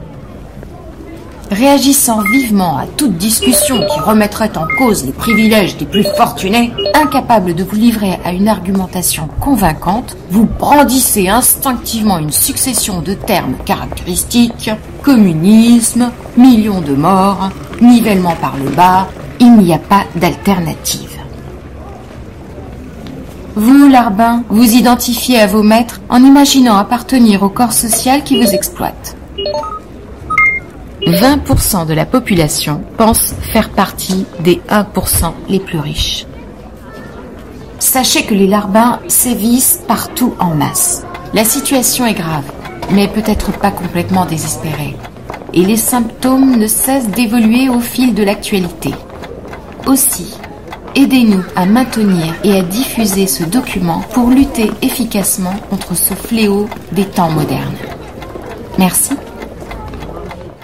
réagissant 1.50 2.20
vivement 2.32 2.78
à 2.78 2.86
toute 2.86 3.16
discussion 3.16 3.76
qui 3.86 4.00
remettrait 4.00 4.56
en 4.56 4.66
cause 4.78 5.04
les 5.04 5.12
privilèges 5.12 5.76
des 5.76 5.86
plus 5.86 6.06
fortunés, 6.16 6.72
incapable 6.94 7.54
de 7.54 7.64
vous 7.64 7.76
livrer 7.76 8.18
à 8.24 8.32
une 8.32 8.48
argumentation 8.48 9.28
convaincante, 9.40 10.16
vous 10.30 10.46
brandissez 10.46 11.28
instinctivement 11.28 12.18
une 12.18 12.32
succession 12.32 13.00
de 13.00 13.14
termes 13.14 13.56
caractéristiques, 13.64 14.70
communisme, 15.02 16.10
millions 16.36 16.80
de 16.80 16.94
morts, 16.94 17.50
nivellement 17.80 18.36
par 18.40 18.56
le 18.56 18.70
bas, 18.70 19.08
il 19.40 19.52
n'y 19.56 19.74
a 19.74 19.78
pas 19.78 20.04
d'alternative. 20.16 21.10
Vous, 23.56 23.88
Larbin, 23.88 24.42
vous 24.48 24.74
identifiez 24.74 25.40
à 25.40 25.46
vos 25.46 25.62
maîtres 25.62 26.00
en 26.08 26.24
imaginant 26.24 26.76
appartenir 26.76 27.44
au 27.44 27.48
corps 27.48 27.72
social 27.72 28.24
qui 28.24 28.42
vous 28.42 28.50
exploite. 28.52 29.16
20% 31.06 31.87
de 31.87 31.94
la 31.94 32.06
population 32.06 32.82
pense 32.96 33.34
faire 33.52 33.70
partie 33.70 34.25
des 34.40 34.61
1% 34.70 35.32
les 35.49 35.61
plus 35.61 35.78
riches. 35.78 36.26
Sachez 37.78 38.25
que 38.25 38.34
les 38.34 38.46
larbins 38.46 39.00
sévissent 39.08 39.82
partout 39.87 40.34
en 40.38 40.54
masse. 40.54 41.04
La 41.34 41.44
situation 41.44 42.06
est 42.06 42.14
grave, 42.14 42.50
mais 42.90 43.08
peut-être 43.08 43.52
pas 43.52 43.70
complètement 43.70 44.25
désespérée. 44.25 44.96
Et 45.52 45.64
les 45.64 45.76
symptômes 45.76 46.56
ne 46.56 46.66
cessent 46.66 47.08
d'évoluer 47.08 47.68
au 47.68 47.80
fil 47.80 48.14
de 48.14 48.23
l'actualité. 48.23 48.94
Aussi, 49.87 50.34
aidez-nous 50.94 51.44
à 51.54 51.66
maintenir 51.66 52.34
et 52.42 52.58
à 52.58 52.62
diffuser 52.62 53.26
ce 53.26 53.44
document 53.44 54.00
pour 54.12 54.30
lutter 54.30 54.70
efficacement 54.80 55.54
contre 55.68 55.94
ce 55.94 56.14
fléau 56.14 56.68
des 56.92 57.04
temps 57.04 57.30
modernes. 57.30 57.76
Merci. 58.78 59.14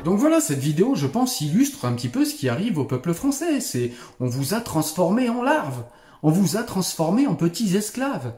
Donc 0.04 0.19
voilà, 0.19 0.40
cette 0.40 0.59
vidéo, 0.59 0.95
je 0.95 1.07
pense, 1.07 1.40
illustre 1.40 1.85
un 1.85 1.92
petit 1.92 2.09
peu 2.09 2.25
ce 2.25 2.35
qui 2.35 2.49
arrive 2.49 2.78
au 2.78 2.85
peuple 2.85 3.12
français. 3.12 3.61
C'est, 3.61 3.92
on 4.19 4.26
vous 4.26 4.54
a 4.54 4.61
transformé 4.61 5.28
en 5.28 5.42
larves. 5.42 5.85
On 6.23 6.30
vous 6.30 6.57
a 6.57 6.62
transformé 6.62 7.26
en 7.26 7.35
petits 7.35 7.76
esclaves. 7.76 8.33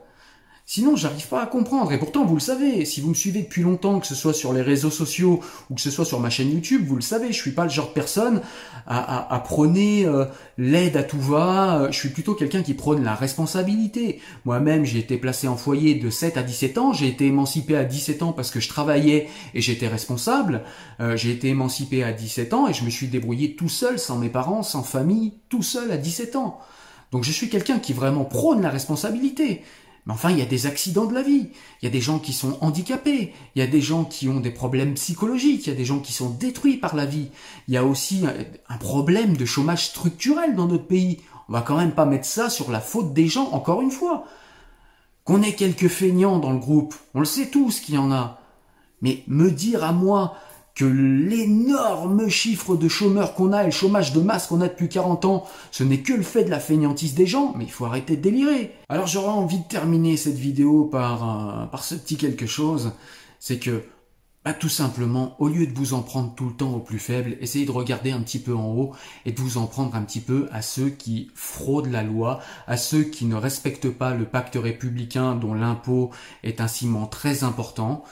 Sinon, 0.74 0.96
j'arrive 0.96 1.28
pas 1.28 1.42
à 1.42 1.46
comprendre. 1.46 1.92
Et 1.92 1.98
pourtant, 1.98 2.24
vous 2.24 2.32
le 2.32 2.40
savez, 2.40 2.86
si 2.86 3.02
vous 3.02 3.10
me 3.10 3.14
suivez 3.14 3.42
depuis 3.42 3.60
longtemps, 3.60 4.00
que 4.00 4.06
ce 4.06 4.14
soit 4.14 4.32
sur 4.32 4.54
les 4.54 4.62
réseaux 4.62 4.90
sociaux 4.90 5.40
ou 5.68 5.74
que 5.74 5.82
ce 5.82 5.90
soit 5.90 6.06
sur 6.06 6.18
ma 6.18 6.30
chaîne 6.30 6.50
YouTube, 6.50 6.86
vous 6.86 6.96
le 6.96 7.02
savez, 7.02 7.26
je 7.26 7.38
suis 7.38 7.50
pas 7.50 7.64
le 7.64 7.68
genre 7.68 7.88
de 7.88 7.92
personne 7.92 8.40
à, 8.86 9.42
prôner 9.44 10.06
euh, 10.06 10.24
l'aide 10.56 10.96
à 10.96 11.02
tout 11.02 11.20
va. 11.20 11.88
Je 11.90 11.98
suis 11.98 12.08
plutôt 12.08 12.32
quelqu'un 12.32 12.62
qui 12.62 12.72
prône 12.72 13.04
la 13.04 13.14
responsabilité. 13.14 14.22
Moi-même, 14.46 14.86
j'ai 14.86 15.00
été 15.00 15.18
placé 15.18 15.46
en 15.46 15.58
foyer 15.58 15.94
de 15.94 16.08
7 16.08 16.38
à 16.38 16.42
17 16.42 16.78
ans. 16.78 16.94
J'ai 16.94 17.08
été 17.08 17.26
émancipé 17.26 17.76
à 17.76 17.84
17 17.84 18.22
ans 18.22 18.32
parce 18.32 18.50
que 18.50 18.58
je 18.58 18.70
travaillais 18.70 19.28
et 19.52 19.60
j'étais 19.60 19.88
responsable. 19.88 20.62
Euh, 21.00 21.18
j'ai 21.18 21.32
été 21.32 21.48
émancipé 21.48 22.02
à 22.02 22.14
17 22.14 22.54
ans 22.54 22.66
et 22.66 22.72
je 22.72 22.86
me 22.86 22.88
suis 22.88 23.08
débrouillé 23.08 23.56
tout 23.56 23.68
seul, 23.68 23.98
sans 23.98 24.16
mes 24.16 24.30
parents, 24.30 24.62
sans 24.62 24.82
famille, 24.82 25.34
tout 25.50 25.62
seul 25.62 25.92
à 25.92 25.98
17 25.98 26.34
ans. 26.36 26.60
Donc 27.10 27.24
je 27.24 27.30
suis 27.30 27.50
quelqu'un 27.50 27.78
qui 27.78 27.92
vraiment 27.92 28.24
prône 28.24 28.62
la 28.62 28.70
responsabilité. 28.70 29.60
Mais 30.06 30.12
enfin, 30.12 30.30
il 30.30 30.38
y 30.38 30.42
a 30.42 30.46
des 30.46 30.66
accidents 30.66 31.04
de 31.06 31.14
la 31.14 31.22
vie, 31.22 31.50
il 31.80 31.84
y 31.84 31.86
a 31.86 31.90
des 31.90 32.00
gens 32.00 32.18
qui 32.18 32.32
sont 32.32 32.58
handicapés, 32.60 33.32
il 33.54 33.60
y 33.60 33.62
a 33.62 33.68
des 33.68 33.80
gens 33.80 34.04
qui 34.04 34.28
ont 34.28 34.40
des 34.40 34.50
problèmes 34.50 34.94
psychologiques, 34.94 35.66
il 35.66 35.70
y 35.70 35.72
a 35.72 35.76
des 35.76 35.84
gens 35.84 36.00
qui 36.00 36.12
sont 36.12 36.30
détruits 36.30 36.76
par 36.76 36.96
la 36.96 37.06
vie, 37.06 37.28
il 37.68 37.74
y 37.74 37.76
a 37.76 37.84
aussi 37.84 38.24
un 38.68 38.76
problème 38.78 39.36
de 39.36 39.44
chômage 39.44 39.86
structurel 39.86 40.56
dans 40.56 40.66
notre 40.66 40.86
pays. 40.86 41.20
On 41.48 41.52
va 41.52 41.62
quand 41.62 41.76
même 41.76 41.92
pas 41.92 42.04
mettre 42.04 42.26
ça 42.26 42.50
sur 42.50 42.70
la 42.70 42.80
faute 42.80 43.12
des 43.12 43.28
gens, 43.28 43.50
encore 43.52 43.80
une 43.80 43.90
fois. 43.90 44.24
Qu'on 45.24 45.42
ait 45.42 45.54
quelques 45.54 45.88
feignants 45.88 46.40
dans 46.40 46.52
le 46.52 46.58
groupe, 46.58 46.94
on 47.14 47.20
le 47.20 47.24
sait 47.24 47.46
tous 47.46 47.78
qu'il 47.78 47.94
y 47.94 47.98
en 47.98 48.10
a. 48.10 48.40
Mais 49.02 49.22
me 49.28 49.50
dire 49.50 49.84
à 49.84 49.92
moi 49.92 50.36
que 50.74 50.84
l'énorme 50.84 52.28
chiffre 52.28 52.76
de 52.76 52.88
chômeurs 52.88 53.34
qu'on 53.34 53.52
a 53.52 53.62
et 53.62 53.66
le 53.66 53.72
chômage 53.72 54.12
de 54.12 54.20
masse 54.20 54.46
qu'on 54.46 54.60
a 54.60 54.68
depuis 54.68 54.88
40 54.88 55.24
ans, 55.24 55.44
ce 55.70 55.84
n'est 55.84 56.00
que 56.00 56.12
le 56.12 56.22
fait 56.22 56.44
de 56.44 56.50
la 56.50 56.60
fainéantise 56.60 57.14
des 57.14 57.26
gens, 57.26 57.52
mais 57.56 57.64
il 57.64 57.70
faut 57.70 57.84
arrêter 57.84 58.16
de 58.16 58.22
délirer. 58.22 58.74
Alors 58.88 59.06
j'aurais 59.06 59.28
envie 59.28 59.58
de 59.58 59.68
terminer 59.68 60.16
cette 60.16 60.38
vidéo 60.38 60.84
par, 60.84 61.22
euh, 61.62 61.66
par 61.66 61.84
ce 61.84 61.94
petit 61.94 62.16
quelque 62.16 62.46
chose, 62.46 62.92
c'est 63.38 63.58
que 63.58 63.82
bah, 64.44 64.52
tout 64.52 64.68
simplement, 64.68 65.36
au 65.38 65.46
lieu 65.46 65.68
de 65.68 65.72
vous 65.72 65.94
en 65.94 66.02
prendre 66.02 66.34
tout 66.34 66.46
le 66.46 66.52
temps 66.52 66.74
aux 66.74 66.80
plus 66.80 66.98
faibles, 66.98 67.36
essayez 67.40 67.64
de 67.64 67.70
regarder 67.70 68.10
un 68.10 68.20
petit 68.20 68.40
peu 68.40 68.56
en 68.56 68.66
haut 68.72 68.92
et 69.24 69.30
de 69.30 69.40
vous 69.40 69.56
en 69.56 69.66
prendre 69.66 69.94
un 69.94 70.02
petit 70.02 70.20
peu 70.20 70.48
à 70.50 70.62
ceux 70.62 70.90
qui 70.90 71.30
fraudent 71.36 71.92
la 71.92 72.02
loi, 72.02 72.40
à 72.66 72.76
ceux 72.76 73.04
qui 73.04 73.26
ne 73.26 73.36
respectent 73.36 73.90
pas 73.90 74.14
le 74.14 74.24
pacte 74.24 74.58
républicain 74.60 75.36
dont 75.36 75.54
l'impôt 75.54 76.10
est 76.42 76.60
un 76.60 76.66
ciment 76.66 77.06
très 77.06 77.44
important. 77.44 78.02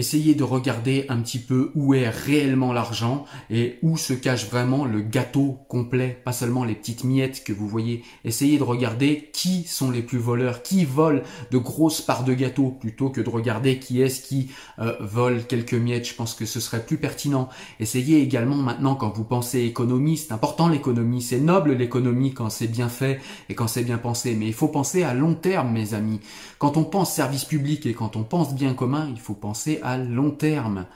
Essayez 0.00 0.34
de 0.34 0.44
regarder 0.44 1.04
un 1.10 1.18
petit 1.18 1.38
peu 1.38 1.72
où 1.74 1.92
est 1.92 2.08
réellement 2.08 2.72
l'argent 2.72 3.26
et 3.50 3.78
où 3.82 3.98
se 3.98 4.14
cache 4.14 4.48
vraiment 4.48 4.86
le 4.86 5.02
gâteau 5.02 5.58
complet, 5.68 6.18
pas 6.24 6.32
seulement 6.32 6.64
les 6.64 6.74
petites 6.74 7.04
miettes 7.04 7.44
que 7.44 7.52
vous 7.52 7.68
voyez. 7.68 8.02
Essayez 8.24 8.56
de 8.56 8.62
regarder 8.62 9.28
qui 9.34 9.64
sont 9.64 9.90
les 9.90 10.00
plus 10.00 10.16
voleurs, 10.16 10.62
qui 10.62 10.86
volent 10.86 11.20
de 11.50 11.58
grosses 11.58 12.00
parts 12.00 12.24
de 12.24 12.32
gâteau 12.32 12.70
plutôt 12.70 13.10
que 13.10 13.20
de 13.20 13.28
regarder 13.28 13.78
qui 13.78 14.00
est-ce 14.00 14.22
qui 14.22 14.48
euh, 14.78 14.94
vole 15.00 15.44
quelques 15.44 15.74
miettes. 15.74 16.08
Je 16.08 16.14
pense 16.14 16.32
que 16.32 16.46
ce 16.46 16.60
serait 16.60 16.86
plus 16.86 16.96
pertinent. 16.96 17.50
Essayez 17.78 18.22
également 18.22 18.56
maintenant 18.56 18.94
quand 18.94 19.14
vous 19.14 19.24
pensez 19.24 19.60
économie, 19.60 20.16
c'est 20.16 20.32
important 20.32 20.68
l'économie, 20.68 21.20
c'est 21.20 21.40
noble 21.40 21.74
l'économie 21.74 22.32
quand 22.32 22.48
c'est 22.48 22.68
bien 22.68 22.88
fait 22.88 23.20
et 23.50 23.54
quand 23.54 23.66
c'est 23.66 23.84
bien 23.84 23.98
pensé, 23.98 24.34
mais 24.34 24.46
il 24.46 24.54
faut 24.54 24.68
penser 24.68 25.02
à 25.02 25.12
long 25.12 25.34
terme 25.34 25.72
mes 25.72 25.92
amis. 25.92 26.20
Quand 26.58 26.78
on 26.78 26.84
pense 26.84 27.12
service 27.12 27.44
public 27.44 27.84
et 27.84 27.92
quand 27.92 28.16
on 28.16 28.22
pense 28.22 28.54
bien 28.54 28.72
commun, 28.72 29.10
il 29.10 29.20
faut 29.20 29.34
penser 29.34 29.78
à 29.82 29.89
long 29.98 30.30
terme. 30.30 30.86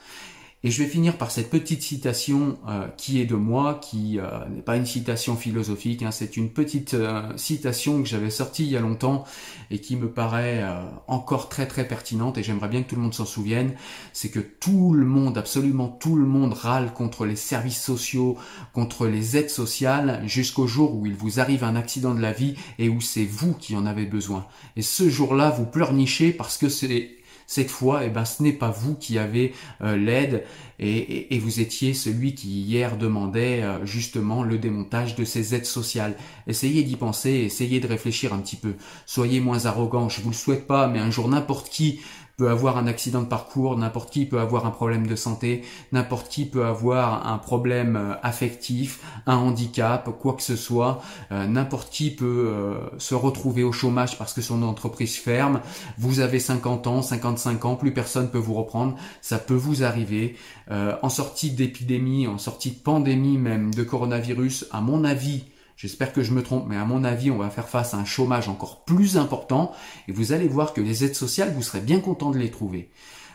Et 0.66 0.70
je 0.70 0.82
vais 0.82 0.88
finir 0.88 1.18
par 1.18 1.30
cette 1.30 1.50
petite 1.50 1.82
citation 1.82 2.56
euh, 2.68 2.88
qui 2.96 3.20
est 3.20 3.26
de 3.26 3.34
moi, 3.34 3.78
qui 3.82 4.18
euh, 4.18 4.48
n'est 4.48 4.62
pas 4.62 4.76
une 4.76 4.86
citation 4.86 5.36
philosophique, 5.36 6.02
hein, 6.02 6.10
c'est 6.10 6.38
une 6.38 6.48
petite 6.48 6.94
euh, 6.94 7.36
citation 7.36 8.02
que 8.02 8.08
j'avais 8.08 8.30
sortie 8.30 8.64
il 8.64 8.70
y 8.70 8.76
a 8.78 8.80
longtemps 8.80 9.24
et 9.70 9.78
qui 9.78 9.94
me 9.96 10.08
paraît 10.08 10.64
encore 11.06 11.50
très 11.50 11.66
très 11.66 11.86
pertinente 11.86 12.38
et 12.38 12.42
j'aimerais 12.42 12.68
bien 12.68 12.82
que 12.82 12.88
tout 12.88 12.96
le 12.96 13.02
monde 13.02 13.12
s'en 13.12 13.26
souvienne, 13.26 13.74
c'est 14.14 14.30
que 14.30 14.40
tout 14.40 14.94
le 14.94 15.04
monde, 15.04 15.36
absolument 15.36 15.88
tout 15.88 16.16
le 16.16 16.24
monde 16.24 16.54
râle 16.54 16.94
contre 16.94 17.26
les 17.26 17.36
services 17.36 17.82
sociaux, 17.82 18.38
contre 18.72 19.06
les 19.06 19.36
aides 19.36 19.50
sociales, 19.50 20.22
jusqu'au 20.24 20.66
jour 20.66 20.94
où 20.94 21.04
il 21.04 21.14
vous 21.14 21.40
arrive 21.40 21.62
un 21.62 21.76
accident 21.76 22.14
de 22.14 22.20
la 22.20 22.32
vie 22.32 22.54
et 22.78 22.88
où 22.88 23.02
c'est 23.02 23.26
vous 23.26 23.52
qui 23.52 23.76
en 23.76 23.84
avez 23.84 24.06
besoin. 24.06 24.46
Et 24.76 24.82
ce 24.82 25.10
jour-là, 25.10 25.50
vous 25.50 25.66
pleurnichez 25.66 26.32
parce 26.32 26.56
que 26.56 26.70
c'est 26.70 27.16
cette 27.46 27.70
fois, 27.70 28.04
eh 28.04 28.10
ben, 28.10 28.24
ce 28.24 28.42
n'est 28.42 28.52
pas 28.52 28.70
vous 28.70 28.94
qui 28.94 29.18
avez 29.18 29.54
euh, 29.82 29.96
l'aide 29.96 30.44
et, 30.78 31.38
vous 31.38 31.60
étiez 31.60 31.94
celui 31.94 32.34
qui 32.34 32.62
hier 32.62 32.96
demandait 32.96 33.62
euh, 33.62 33.84
justement 33.84 34.42
le 34.42 34.58
démontage 34.58 35.14
de 35.14 35.24
ces 35.24 35.54
aides 35.54 35.66
sociales. 35.66 36.16
Essayez 36.46 36.82
d'y 36.82 36.96
penser, 36.96 37.30
essayez 37.30 37.80
de 37.80 37.86
réfléchir 37.86 38.32
un 38.32 38.38
petit 38.38 38.56
peu. 38.56 38.74
Soyez 39.06 39.40
moins 39.40 39.66
arrogant, 39.66 40.08
je 40.08 40.20
vous 40.20 40.30
le 40.30 40.34
souhaite 40.34 40.66
pas, 40.66 40.88
mais 40.88 40.98
un 40.98 41.10
jour 41.10 41.28
n'importe 41.28 41.68
qui 41.68 42.00
peut 42.36 42.50
avoir 42.50 42.78
un 42.78 42.86
accident 42.86 43.22
de 43.22 43.26
parcours, 43.26 43.78
n'importe 43.78 44.10
qui 44.10 44.26
peut 44.26 44.40
avoir 44.40 44.66
un 44.66 44.70
problème 44.70 45.06
de 45.06 45.14
santé, 45.14 45.62
n'importe 45.92 46.28
qui 46.28 46.46
peut 46.46 46.64
avoir 46.64 47.26
un 47.28 47.38
problème 47.38 47.96
euh, 47.96 48.14
affectif, 48.22 49.00
un 49.26 49.36
handicap, 49.36 50.08
quoi 50.18 50.34
que 50.34 50.42
ce 50.42 50.56
soit, 50.56 51.00
euh, 51.30 51.46
n'importe 51.46 51.90
qui 51.92 52.10
peut 52.10 52.48
euh, 52.48 52.74
se 52.98 53.14
retrouver 53.14 53.62
au 53.62 53.72
chômage 53.72 54.18
parce 54.18 54.32
que 54.32 54.42
son 54.42 54.62
entreprise 54.62 55.16
ferme, 55.16 55.60
vous 55.98 56.20
avez 56.20 56.40
50 56.40 56.86
ans, 56.88 57.02
55 57.02 57.64
ans, 57.64 57.76
plus 57.76 57.92
personne 57.92 58.30
peut 58.30 58.38
vous 58.38 58.54
reprendre, 58.54 58.96
ça 59.20 59.38
peut 59.38 59.54
vous 59.54 59.84
arriver. 59.84 60.36
en 60.70 61.08
sortie 61.08 61.50
d'épidémie, 61.50 62.26
en 62.26 62.38
sortie 62.38 62.70
de 62.70 62.78
pandémie 62.78 63.38
même, 63.38 63.72
de 63.74 63.82
coronavirus, 63.84 64.66
à 64.72 64.80
mon 64.80 65.04
avis, 65.04 65.44
J'espère 65.76 66.12
que 66.12 66.22
je 66.22 66.32
me 66.32 66.42
trompe, 66.42 66.66
mais 66.68 66.76
à 66.76 66.84
mon 66.84 67.04
avis, 67.04 67.30
on 67.30 67.38
va 67.38 67.50
faire 67.50 67.68
face 67.68 67.94
à 67.94 67.96
un 67.96 68.04
chômage 68.04 68.48
encore 68.48 68.84
plus 68.84 69.16
important 69.16 69.72
et 70.08 70.12
vous 70.12 70.32
allez 70.32 70.48
voir 70.48 70.72
que 70.72 70.80
les 70.80 71.04
aides 71.04 71.16
sociales, 71.16 71.52
vous 71.54 71.62
serez 71.62 71.80
bien 71.80 72.00
content 72.00 72.30
de 72.30 72.38
les 72.38 72.50
trouver. 72.50 72.90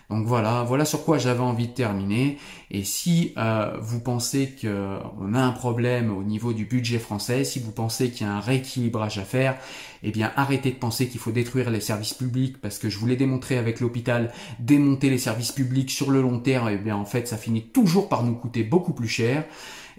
Donc 0.10 0.26
voilà, 0.26 0.64
voilà 0.64 0.86
sur 0.86 1.06
quoi 1.06 1.20
j'avais 1.20 1.42
envie 1.42 1.68
de 1.68 1.74
terminer. 1.74 2.40
Et 2.72 2.84
si 2.84 3.34
euh, 3.38 3.78
vous 3.80 4.00
pensez 4.00 4.56
qu'on 4.60 5.34
a 5.36 5.40
un 5.40 5.52
problème 5.52 6.16
au 6.16 6.24
niveau 6.24 6.52
du 6.52 6.66
budget 6.66 6.98
français, 6.98 7.44
si 7.44 7.60
vous 7.60 7.72
pensez 7.72 8.10
qu'il 8.10 8.26
y 8.26 8.30
a 8.30 8.34
un 8.34 8.40
rééquilibrage 8.40 9.20
à 9.20 9.24
faire, 9.24 9.58
eh 10.02 10.10
bien 10.10 10.32
arrêtez 10.36 10.72
de 10.72 10.78
penser 10.78 11.08
qu'il 11.08 11.20
faut 11.20 11.32
détruire 11.32 11.70
les 11.70 11.80
services 11.80 12.16
publics 12.16 12.60
parce 12.60 12.80
que 12.80 12.90
je 12.90 12.98
vous 12.98 13.06
l'ai 13.06 13.18
démontré 13.18 13.60
avec 13.60 13.82
l'hôpital, 13.82 14.32
démonter 14.60 15.12
les 15.12 15.20
services 15.20 15.52
publics 15.52 15.92
sur 15.92 16.10
le 16.10 16.22
long 16.22 16.40
terme, 16.40 16.70
eh 16.72 16.78
bien 16.78 16.96
en 16.96 17.06
fait 17.06 17.28
ça 17.28 17.38
finit 17.38 17.68
toujours 17.68 18.10
par 18.10 18.24
nous 18.24 18.34
coûter 18.34 18.64
beaucoup 18.64 18.94
plus 18.94 19.08
cher. 19.08 19.46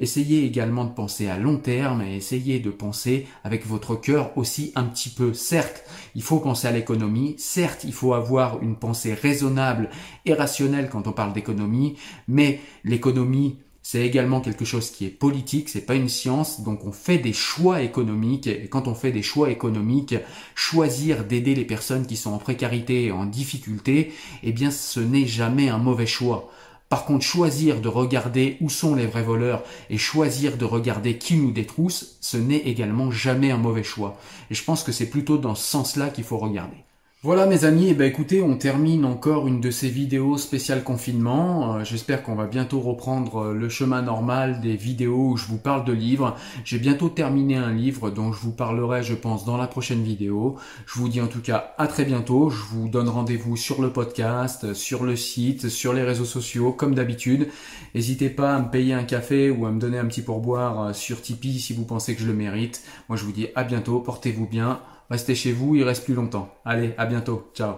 Essayez 0.00 0.44
également 0.44 0.84
de 0.84 0.92
penser 0.92 1.28
à 1.28 1.38
long 1.38 1.58
terme 1.58 2.02
et 2.02 2.16
essayez 2.16 2.58
de 2.58 2.70
penser 2.70 3.26
avec 3.44 3.66
votre 3.66 3.94
cœur 3.94 4.36
aussi 4.36 4.72
un 4.74 4.84
petit 4.84 5.10
peu. 5.10 5.34
Certes, 5.34 5.84
il 6.14 6.22
faut 6.22 6.40
penser 6.40 6.66
à 6.66 6.72
l'économie, 6.72 7.34
certes, 7.38 7.84
il 7.84 7.92
faut 7.92 8.14
avoir 8.14 8.62
une 8.62 8.76
pensée 8.76 9.14
raisonnable 9.14 9.90
et 10.24 10.34
rationnelle 10.34 10.88
quand 10.90 11.06
on 11.06 11.12
parle 11.12 11.34
d'économie, 11.34 11.96
mais 12.26 12.60
l'économie 12.82 13.58
c'est 13.82 14.06
également 14.06 14.40
quelque 14.40 14.64
chose 14.64 14.90
qui 14.90 15.06
est 15.06 15.10
politique, 15.10 15.68
c'est 15.68 15.86
pas 15.86 15.94
une 15.94 16.08
science, 16.08 16.60
donc 16.60 16.84
on 16.84 16.92
fait 16.92 17.18
des 17.18 17.32
choix 17.32 17.82
économiques, 17.82 18.46
et 18.46 18.68
quand 18.68 18.88
on 18.88 18.94
fait 18.94 19.10
des 19.10 19.22
choix 19.22 19.50
économiques, 19.50 20.14
choisir 20.54 21.24
d'aider 21.24 21.54
les 21.54 21.64
personnes 21.64 22.06
qui 22.06 22.16
sont 22.16 22.32
en 22.32 22.38
précarité 22.38 23.06
et 23.06 23.12
en 23.12 23.24
difficulté, 23.24 24.12
eh 24.42 24.52
bien 24.52 24.70
ce 24.70 25.00
n'est 25.00 25.26
jamais 25.26 25.70
un 25.70 25.78
mauvais 25.78 26.06
choix. 26.06 26.50
Par 26.90 27.05
contre, 27.05 27.24
choisir 27.24 27.81
de 27.81 27.87
regarder 27.87 28.57
où 28.61 28.68
sont 28.68 28.96
les 28.96 29.07
vrais 29.07 29.22
voleurs 29.22 29.62
et 29.90 29.96
choisir 29.96 30.57
de 30.57 30.64
regarder 30.64 31.18
qui 31.18 31.37
nous 31.37 31.53
détrousse, 31.53 32.16
ce 32.20 32.37
n'est 32.37 32.57
également 32.57 33.12
jamais 33.12 33.53
un 33.53 33.59
mauvais 33.59 33.85
choix. 33.85 34.18
Et 34.50 34.57
je 34.57 34.64
pense 34.64 34.83
que 34.83 34.90
c'est 34.90 35.09
plutôt 35.09 35.38
dans 35.38 35.55
ce 35.55 35.64
sens-là 35.64 36.11
qu'il 36.11 36.24
faut 36.24 36.38
regarder. 36.38 36.76
Voilà 37.22 37.44
mes 37.44 37.66
amis, 37.66 37.88
et 37.88 37.90
eh 37.90 37.94
ben 37.94 38.09
écoutez, 38.09 38.40
on 38.40 38.56
termine 38.56 39.04
encore 39.04 39.46
une 39.46 39.61
de 39.61 39.70
ces 39.70 39.90
vidéos 39.90 40.38
spéciales 40.38 40.83
confinement. 40.83 41.74
Euh, 41.74 41.85
j'espère 41.85 42.22
qu'on 42.22 42.35
va 42.35 42.46
bientôt 42.46 42.80
reprendre 42.80 43.42
euh, 43.42 43.52
le 43.52 43.68
chemin 43.68 44.00
normal 44.00 44.62
des 44.62 44.74
vidéos 44.74 45.33
où 45.33 45.37
je 45.37 45.44
vous 45.44 45.59
parle 45.59 45.85
de 45.85 45.92
livres. 45.92 46.35
J'ai 46.64 46.78
bientôt 46.78 47.11
terminé 47.11 47.56
un 47.56 47.74
livre 47.74 48.09
dont 48.09 48.33
je 48.33 48.40
vous 48.40 48.52
parlerai, 48.52 49.02
je 49.02 49.12
pense, 49.12 49.44
dans 49.44 49.59
la 49.59 49.66
prochaine 49.66 50.02
vidéo. 50.02 50.56
Je 50.87 50.98
vous 50.98 51.11
dis 51.11 51.20
en 51.20 51.26
tout 51.26 51.42
cas 51.42 51.74
à 51.76 51.88
très 51.88 52.06
bientôt. 52.06 52.48
Je 52.48 52.62
vous 52.62 52.88
donne 52.88 53.11
rendez-vous 53.11 53.54
sur 53.54 53.83
le 53.83 53.90
podcast, 53.90 54.72
sur 54.72 55.04
le 55.04 55.14
site, 55.14 55.68
sur 55.68 55.92
les 55.92 56.02
réseaux 56.02 56.24
sociaux, 56.24 56.72
comme 56.72 56.94
d'habitude. 56.94 57.48
N'hésitez 57.94 58.30
pas 58.30 58.54
à 58.54 58.61
me 58.61 58.70
payer 58.70 58.94
un 58.94 59.04
café 59.04 59.50
ou 59.50 59.66
à 59.66 59.70
me 59.72 59.78
donner 59.78 59.98
un 59.98 60.06
petit 60.06 60.22
pourboire 60.22 60.80
euh, 60.85 60.92
sur 60.94 61.20
Tipeee 61.20 61.61
si 61.61 61.74
vous 61.74 61.85
pensez 61.85 62.14
que 62.14 62.22
je 62.22 62.26
le 62.26 62.33
mérite. 62.33 62.83
Moi 63.11 63.18
je 63.18 63.24
vous 63.24 63.33
dis 63.33 63.48
à 63.54 63.64
bientôt, 63.64 64.00
portez-vous 64.00 64.46
bien. 64.46 64.80
Restez 65.11 65.35
chez 65.35 65.53
vous, 65.53 65.75
il 65.75 65.83
reste 65.83 66.05
plus 66.05 66.14
longtemps. 66.14 66.55
Allez, 66.64 66.94
à 66.96 67.05
bientôt. 67.05 67.51
Ciao. 67.53 67.75